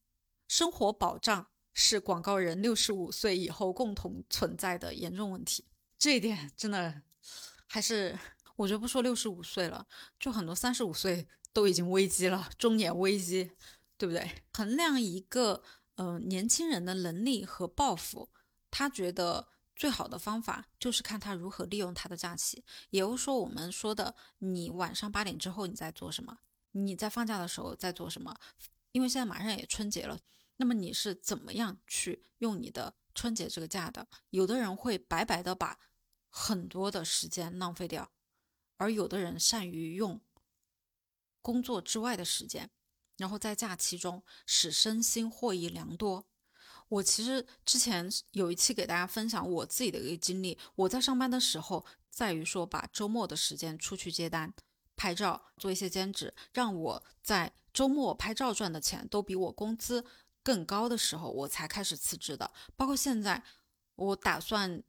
[0.47, 5.65] 生活保障是广告人六十五岁以后共同存在的严重问题。
[6.05, 7.01] 这一点真的
[7.65, 8.15] 还是，
[8.57, 9.87] 我觉得不说六十五岁了，
[10.19, 13.49] 就很多三十五岁都已经危机了，中年危机，
[13.97, 14.43] 对不对？
[14.53, 15.63] 衡量一个
[15.95, 18.29] 呃年轻人的能力和抱负，
[18.69, 22.63] 他觉得最好的方法就是看他如何利用他的假期。
[22.91, 26.37] 也就是说，我们说的，你晚上八点之后你在做什么？
[26.73, 28.35] 你在放假的时候在做什么？
[28.91, 30.19] 因为现在马上也春节了，
[30.57, 32.93] 那么你是怎么样去用你的？
[33.15, 35.79] 春节这个假的，有的人会白白的把
[36.37, 38.11] 很多的时间浪费掉，
[38.75, 40.19] 而有的人善于用
[41.41, 42.69] 工作之外的时间，
[43.15, 46.25] 然后在假期中使身心获益良多。
[46.89, 54.53] 我其实之前有一期给大家分享我自己的一个经历，我在上班的时候，在于说把周末的时间出去接单、
[54.97, 60.05] 拍照、做一些兼职，让我在周末拍照赚的钱都比我工资。
[60.43, 62.51] 更高的时候，我才开始辞职的。
[62.75, 63.41] 包括现在，
[63.95, 64.83] 我打算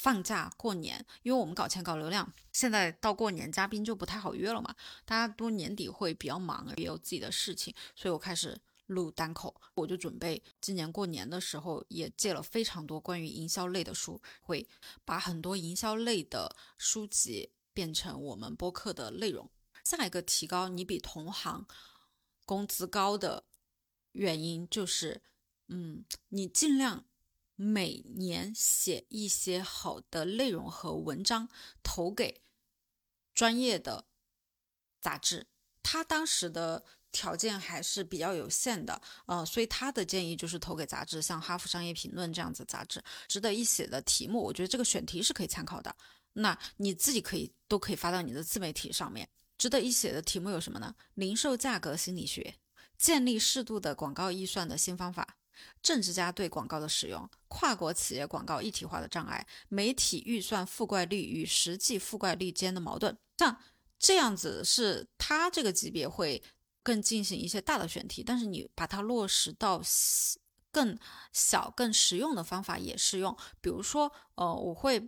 [0.00, 4.72] 放假过年，因为我们搞钱搞流量，现在到过年嘉宾就不太好约了嘛。
[5.04, 9.60] 大家都年底会比较忙，也有自己的事情，所以我开始录单口。
[9.74, 14.68] 我就准备今年过年的时候，也借了非常多关于营销类的书，会
[15.04, 19.50] 把很多营销类的书籍变成我们播客的内容。
[19.82, 21.66] 下一个提高你比同行
[22.46, 23.44] 工资高的。
[24.12, 25.22] 原因就是，
[25.68, 27.04] 嗯，你尽量
[27.60, 31.48] 每年写一些好的内容和文章
[31.82, 32.40] 投给
[33.34, 34.04] 专业的
[35.00, 35.48] 杂志。
[35.82, 43.02] 他当时的条件还是比较有限的，呃，所以他的建议就是投给杂志，像《哈佛商业评论》这样子杂志。
[43.26, 45.92] 值得一写的题目，我觉得这个选题是可以参考的。
[46.34, 49.28] 那你自己可以都可以发到你的自媒体上面。
[49.56, 50.94] 值得一写的题目有什么呢？
[51.14, 52.54] 零售价格心理学。
[52.96, 55.37] 建立适度的广告预算的新方法，
[55.82, 63.16] 政治家对广告的使用，跨国企业广告一体化的障碍，媒体预算覆盖率与实际覆盖率间的矛盾。
[63.38, 63.56] 像
[63.98, 66.42] 这样子是他这个级别会
[66.82, 69.82] 更进行一些大的选题，但是你把它落实到
[70.70, 70.98] 更
[71.32, 73.36] 小、更实用的方法也适用。
[73.60, 75.00] 比如说，呃，我会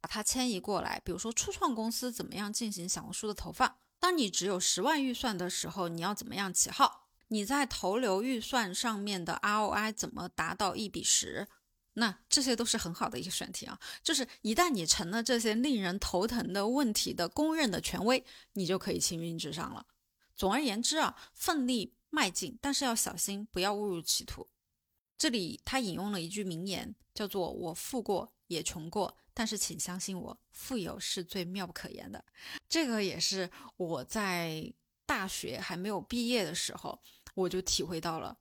[0.00, 1.00] 把它迁移过来。
[1.04, 3.76] 比如说，初创公司怎么样进行小红书的投放？
[3.98, 7.08] 当你只有十万预算的时候，你要怎么样起号？
[7.32, 11.46] 你在投流预算上面的 ROI 怎么达到一比十？
[11.94, 13.78] 那这些都是很好的一个选题啊。
[14.02, 18.24] 就是一旦你成了这些令人头疼的问题的公认的权威，
[18.54, 19.86] 你就可以青云直上了。
[20.34, 24.48] 总而言之啊，奋力迈进，但是要小心，不要误入歧途。
[25.16, 32.24] 这里他引用了一句名言，叫做“我富过也穷过，但是请相信我，富有是最妙不可言的。”
[32.68, 34.72] 这个也是我在
[35.04, 37.02] 大学还没有毕业的时候，
[37.40, 38.38] 我就体会到了，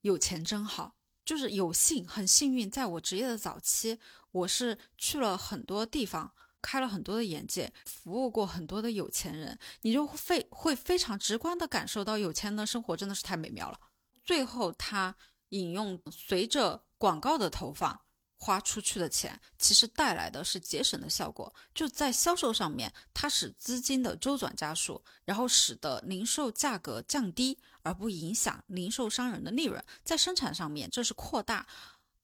[0.00, 0.96] 有钱真好。
[1.24, 3.98] 就是有幸，很幸运，在我职业的早期，
[4.30, 6.32] 我是去了很多地方，
[6.62, 13.78] 开了很多的眼界，服务过很多的有钱人，你就非会非常直观的感受到有钱人的生活真的是太美妙了。
[14.24, 15.16] 最后他。
[15.50, 18.00] 引用随着广告的投放，
[18.46, 21.52] 花出去的钱其实带来的是节省的效果。
[21.74, 29.84] 就在销售上面，它使资金的周转加速，然后使得零售价格降低，而不影响零售商人的利润。
[30.04, 31.66] 在生产上面，这是扩大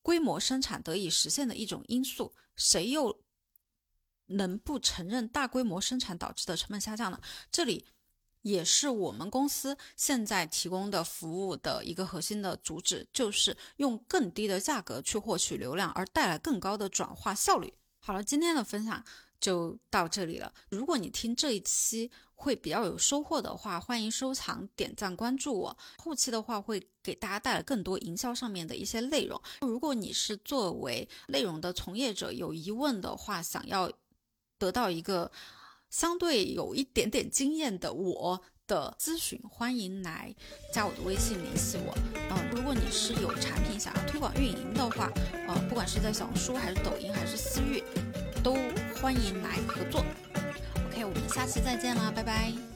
[0.01, 2.33] 规模生产得以实现的一种因素。
[2.55, 3.21] 谁又
[4.27, 7.21] 能不承认大规模生产导致的成本下降呢？
[7.51, 7.85] 这里。
[8.43, 17.73] 也是我们公司现在提供的服务的一个核心的主旨，就是用更低的价格去获取流量，而带来更高的转化效率。
[18.01, 19.03] 好了，今天的分享
[19.41, 20.53] 就到这里了。
[20.69, 25.79] 如果你听这一期会比较有收获的话，欢迎收藏、点赞、关注我。
[25.99, 29.41] 后期的话会给大家带来更多营销上面的一些内容。
[29.61, 33.89] 如果你是作为内容的从业者有疑问的话，想要
[34.59, 35.31] 得到一个。
[35.93, 40.35] 相对有一点点经验的我的咨询，欢迎来
[40.73, 41.95] 加我的微信联系我。
[42.31, 45.13] 嗯，如果你是有产品想要推广运营的话，
[45.47, 47.85] 呃，不管是在小红书还是抖音还是私域，
[48.43, 48.55] 都
[49.01, 50.03] 欢迎来合作。
[50.89, 52.72] OK，我们下期再见啦，拜拜。